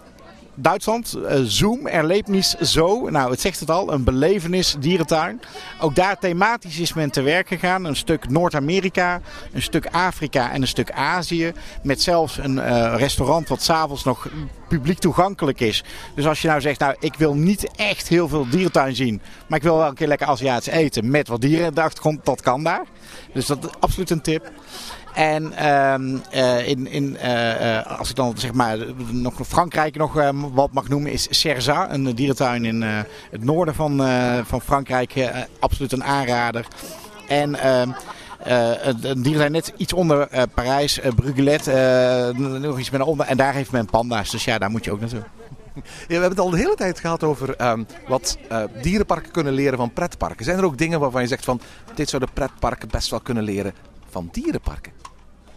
Duitsland, 0.54 1.16
uh, 1.16 1.32
Zoom, 1.42 1.86
Erlebnis 1.86 2.54
Zo. 2.54 3.08
Nou, 3.10 3.30
het 3.30 3.40
zegt 3.40 3.60
het 3.60 3.70
al, 3.70 3.92
een 3.92 4.04
belevenis 4.04 4.76
dierentuin. 4.78 5.40
Ook 5.80 5.94
daar 5.94 6.18
thematisch 6.18 6.78
is 6.78 6.94
men 6.94 7.10
te 7.10 7.22
werk 7.22 7.48
gegaan. 7.48 7.84
Een 7.84 7.96
stuk 7.96 8.28
Noord-Amerika, 8.28 9.20
een 9.52 9.62
stuk 9.62 9.86
Afrika 9.86 10.50
en 10.50 10.60
een 10.60 10.68
stuk 10.68 10.90
Azië. 10.90 11.52
Met 11.82 12.02
zelfs 12.02 12.38
een 12.38 12.56
uh, 12.56 12.94
restaurant 12.96 13.48
wat 13.48 13.62
s'avonds 13.62 14.04
nog 14.04 14.28
publiek 14.68 14.98
toegankelijk 14.98 15.60
is. 15.60 15.84
Dus 16.14 16.26
als 16.26 16.42
je 16.42 16.48
nou 16.48 16.60
zegt, 16.60 16.80
nou 16.80 16.94
ik 16.98 17.14
wil 17.14 17.34
niet 17.34 17.70
echt 17.76 18.08
heel 18.08 18.28
veel 18.28 18.48
dierentuin 18.48 18.96
zien. 18.96 19.20
Maar 19.46 19.58
ik 19.58 19.64
wil 19.64 19.76
wel 19.76 19.88
een 19.88 19.94
keer 19.94 20.08
lekker 20.08 20.26
Aziatisch 20.26 20.72
eten 20.72 21.10
met 21.10 21.28
wat 21.28 21.40
dieren 21.40 21.74
de 21.74 21.82
achtergrond. 21.82 22.24
Dat 22.24 22.40
kan 22.40 22.62
daar. 22.62 22.84
Dus 23.32 23.46
dat 23.46 23.64
is 23.64 23.70
absoluut 23.80 24.10
een 24.10 24.22
tip. 24.22 24.52
En 25.14 25.52
uh, 26.34 26.68
in, 26.68 26.86
in, 26.86 27.16
uh, 27.24 27.98
als 27.98 28.10
ik 28.10 28.16
dan 28.16 28.32
zeg 28.36 28.52
maar 28.52 28.78
nog 29.10 29.34
Frankrijk 29.46 29.96
nog 29.96 30.16
uh, 30.16 30.28
wat 30.52 30.72
mag 30.72 30.88
noemen, 30.88 31.12
is 31.12 31.26
Cerza, 31.30 31.92
een 31.92 32.14
dierentuin 32.14 32.64
in 32.64 32.82
het 33.30 33.44
noorden 33.44 33.74
van, 33.74 34.02
van 34.44 34.60
Frankrijk. 34.60 35.14
absoluut 35.58 35.92
een 35.92 36.04
aanrader. 36.04 36.66
En 37.28 37.54
ehm, 37.54 37.90
een 39.02 39.22
dierentuin 39.22 39.52
net 39.52 39.72
iets 39.76 39.92
onder 39.92 40.28
Parijs, 40.54 41.00
Brugelet, 41.16 41.66
nog 42.60 42.78
iets 42.78 42.90
meer 42.90 43.04
onder. 43.04 43.26
En 43.26 43.36
daar 43.36 43.54
heeft 43.54 43.72
men 43.72 43.86
panda's, 43.86 44.30
dus 44.30 44.44
ja, 44.44 44.58
daar 44.58 44.70
moet 44.70 44.84
je 44.84 44.92
ook 44.92 45.00
naartoe. 45.00 45.24
Ja, 45.74 45.82
we 46.06 46.12
hebben 46.12 46.30
het 46.30 46.40
al 46.40 46.50
de 46.50 46.56
hele 46.56 46.74
tijd 46.74 47.00
gehad 47.00 47.22
over 47.22 47.56
wat 48.08 48.38
uh, 48.52 48.62
dierenparken 48.82 49.32
kunnen 49.32 49.52
leren 49.52 49.78
van 49.78 49.92
pretparken. 49.92 50.44
Zijn 50.44 50.58
er 50.58 50.64
ook 50.64 50.78
dingen 50.78 51.00
waarvan 51.00 51.22
je 51.22 51.28
zegt 51.28 51.44
van 51.44 51.60
dit 51.94 52.08
zouden 52.08 52.32
pretparken 52.32 52.88
best 52.88 53.10
wel 53.10 53.20
kunnen 53.20 53.42
leren 53.42 53.74
van 54.14 54.28
dierenparken? 54.32 54.92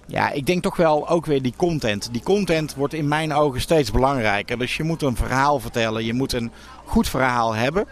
Ja, 0.07 0.31
ik 0.31 0.45
denk 0.45 0.63
toch 0.63 0.75
wel 0.75 1.09
ook 1.09 1.25
weer 1.25 1.41
die 1.41 1.53
content. 1.57 2.09
Die 2.11 2.23
content 2.23 2.75
wordt 2.75 2.93
in 2.93 3.07
mijn 3.07 3.33
ogen 3.33 3.61
steeds 3.61 3.91
belangrijker. 3.91 4.57
Dus 4.57 4.77
je 4.77 4.83
moet 4.83 5.01
een 5.01 5.15
verhaal 5.15 5.59
vertellen, 5.59 6.05
je 6.05 6.13
moet 6.13 6.33
een 6.33 6.51
goed 6.85 7.09
verhaal 7.09 7.53
hebben. 7.53 7.87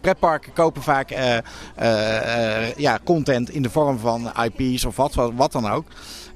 Pretparken 0.00 0.52
kopen 0.52 0.82
vaak 0.82 1.10
uh, 1.10 1.18
uh, 1.18 1.40
uh, 1.82 2.74
ja, 2.74 2.98
content 3.04 3.50
in 3.50 3.62
de 3.62 3.70
vorm 3.70 3.98
van 3.98 4.32
IP's 4.42 4.84
of 4.84 4.96
wat, 4.96 5.14
wat 5.14 5.52
dan 5.52 5.70
ook. 5.70 5.86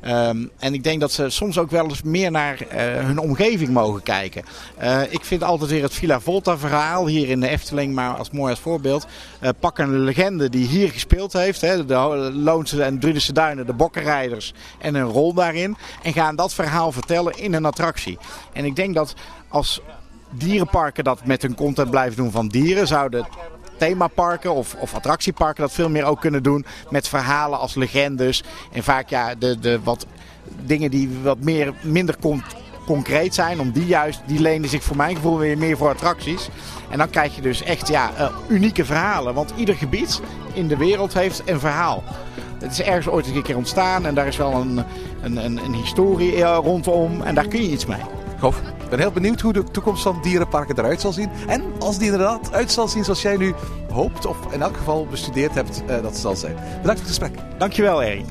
Um, 0.09 0.51
en 0.59 0.75
ik 0.75 0.83
denk 0.83 1.01
dat 1.01 1.13
ze 1.13 1.31
soms 1.31 1.59
ook 1.59 1.71
wel 1.71 1.85
eens 1.85 2.03
meer 2.03 2.31
naar 2.31 2.59
uh, 2.63 2.69
hun 3.05 3.19
omgeving 3.19 3.71
mogen 3.71 4.03
kijken. 4.03 4.45
Uh, 4.83 5.01
ik 5.09 5.25
vind 5.25 5.43
altijd 5.43 5.71
weer 5.71 5.83
het 5.83 5.95
Villa 5.95 6.21
Volta 6.21 6.59
verhaal 6.59 7.07
hier 7.07 7.29
in 7.29 7.41
de 7.41 7.49
Efteling, 7.49 7.95
maar 7.95 8.15
als 8.15 8.31
mooi 8.31 8.51
als 8.51 8.61
voorbeeld. 8.61 9.07
Uh, 9.43 9.49
pak 9.61 9.79
een 9.79 9.99
legende 9.99 10.49
die 10.49 10.67
hier 10.67 10.91
gespeeld 10.91 11.33
heeft. 11.33 11.61
Hè, 11.61 11.85
de 11.85 11.95
Loonse 12.35 12.83
en 12.83 12.99
Drunense 12.99 13.33
Duinen, 13.33 13.67
de 13.67 13.73
bokkenrijders 13.73 14.53
en 14.79 14.95
een 14.95 15.09
rol 15.09 15.35
daarin. 15.35 15.77
En 16.03 16.13
gaan 16.13 16.37
dat 16.37 16.55
verhaal 16.55 16.93
vertellen 16.93 17.39
in 17.39 17.55
een 17.55 17.65
attractie. 17.65 18.19
En 18.53 18.65
ik 18.65 18.77
denk 18.77 18.95
dat 18.95 19.15
als 19.49 19.81
dierenparken 20.31 21.05
dat 21.05 21.25
met 21.25 21.43
hun 21.43 21.55
content 21.55 21.91
blijven 21.91 22.17
doen 22.17 22.31
van 22.31 22.49
dieren, 22.49 22.87
zouden 22.87 23.27
themaparken 23.79 24.55
of, 24.55 24.75
of 24.79 24.95
attractieparken 24.95 25.63
dat 25.63 25.73
veel 25.73 25.89
meer 25.89 26.05
ook 26.05 26.21
kunnen 26.21 26.43
doen. 26.43 26.65
Met 26.91 27.09
verhalen 27.09 27.59
als 27.59 27.75
legendes. 27.75 28.43
En 28.73 28.83
vaak 28.83 29.09
ja, 29.09 29.35
de, 29.35 29.59
de 29.59 29.81
wat 29.83 30.07
dingen 30.65 30.91
die 30.91 31.19
wat 31.23 31.41
meer, 31.41 31.75
minder 31.81 32.17
concreet 32.87 33.35
zijn. 33.35 33.61
Om 33.61 33.71
die 33.71 33.87
juist, 33.87 34.21
die 34.27 34.41
lenen 34.41 34.69
zich 34.69 34.83
voor 34.83 34.97
mijn 34.97 35.17
gevoel 35.17 35.39
weer 35.39 35.59
meer 35.59 35.77
voor 35.77 35.89
attracties. 35.89 36.49
En 36.91 36.99
dan 36.99 37.11
krijg 37.11 37.35
je 37.35 37.41
dus 37.41 37.63
echt 37.63 37.89
ja, 37.89 38.11
uh, 38.19 38.29
unieke 38.49 38.85
verhalen. 38.85 39.35
Want 39.35 39.53
ieder 39.57 39.75
gebied 39.75 40.21
in 40.53 40.69
de 40.69 40.77
wereld 40.77 41.15
heeft 41.15 41.43
een 41.45 41.61
verhaal. 41.61 42.05
Het 42.59 42.73
is 42.73 42.81
ergens 42.81 43.09
ooit 43.09 43.27
een 43.27 43.43
keer 43.43 43.57
ontstaan 43.57 44.07
en 44.07 44.15
daar 44.15 44.27
is 44.27 44.37
wel 44.37 44.53
een, 44.53 44.85
een, 45.23 45.45
een, 45.45 45.65
een 45.65 45.75
historie 45.75 46.37
uh, 46.37 46.59
rondom. 46.63 47.23
En 47.23 47.35
daar 47.35 47.49
kun 47.49 47.63
je 47.63 47.71
iets 47.71 47.87
mee. 47.87 48.01
Gof, 48.41 48.61
ik 48.89 48.97
ben 48.97 49.03
heel 49.03 49.13
benieuwd 49.13 49.41
hoe 49.41 49.53
de 49.53 49.65
toekomst 49.65 50.03
van 50.03 50.19
dierenparken 50.23 50.79
eruit 50.79 51.01
zal 51.01 51.13
zien. 51.13 51.31
En 51.47 51.63
als 51.79 51.99
die 51.99 52.07
inderdaad 52.07 52.53
uit 52.53 52.73
zal 52.73 52.89
zien 52.89 53.05
zoals 53.05 53.23
jij 53.23 53.37
nu 53.37 53.55
hoopt, 53.93 54.27
of 54.27 54.53
in 54.53 54.63
elk 54.63 54.77
geval 54.77 55.07
bestudeerd 55.07 55.55
hebt, 55.55 55.83
uh, 55.91 56.03
dat 56.03 56.17
zal 56.17 56.37
zijn. 56.37 56.55
Bedankt 56.55 56.83
voor 56.83 56.95
het 56.95 57.07
gesprek. 57.07 57.33
Dankjewel, 57.59 58.03
Erik. 58.03 58.25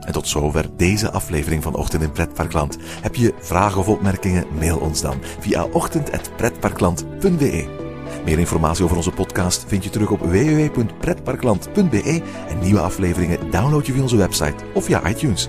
En 0.00 0.12
tot 0.12 0.28
zover 0.28 0.66
deze 0.76 1.10
aflevering 1.10 1.62
van 1.62 1.74
Ochtend 1.74 2.02
in 2.02 2.12
Pretparkland. 2.12 2.78
Heb 3.00 3.14
je 3.14 3.34
vragen 3.38 3.80
of 3.80 3.88
opmerkingen? 3.88 4.46
Mail 4.58 4.78
ons 4.78 5.00
dan 5.00 5.16
via 5.40 5.64
ochtend.pretparkland.be. 5.64 7.80
Meer 8.24 8.38
informatie 8.38 8.84
over 8.84 8.96
onze 8.96 9.10
podcast 9.10 9.64
vind 9.66 9.84
je 9.84 9.90
terug 9.90 10.10
op 10.10 10.20
www.pretparkland.be 10.20 12.22
en 12.48 12.58
nieuwe 12.58 12.80
afleveringen 12.80 13.50
download 13.50 13.86
je 13.86 13.92
via 13.92 14.02
onze 14.02 14.16
website 14.16 14.64
of 14.74 14.84
via 14.84 15.08
iTunes. 15.08 15.48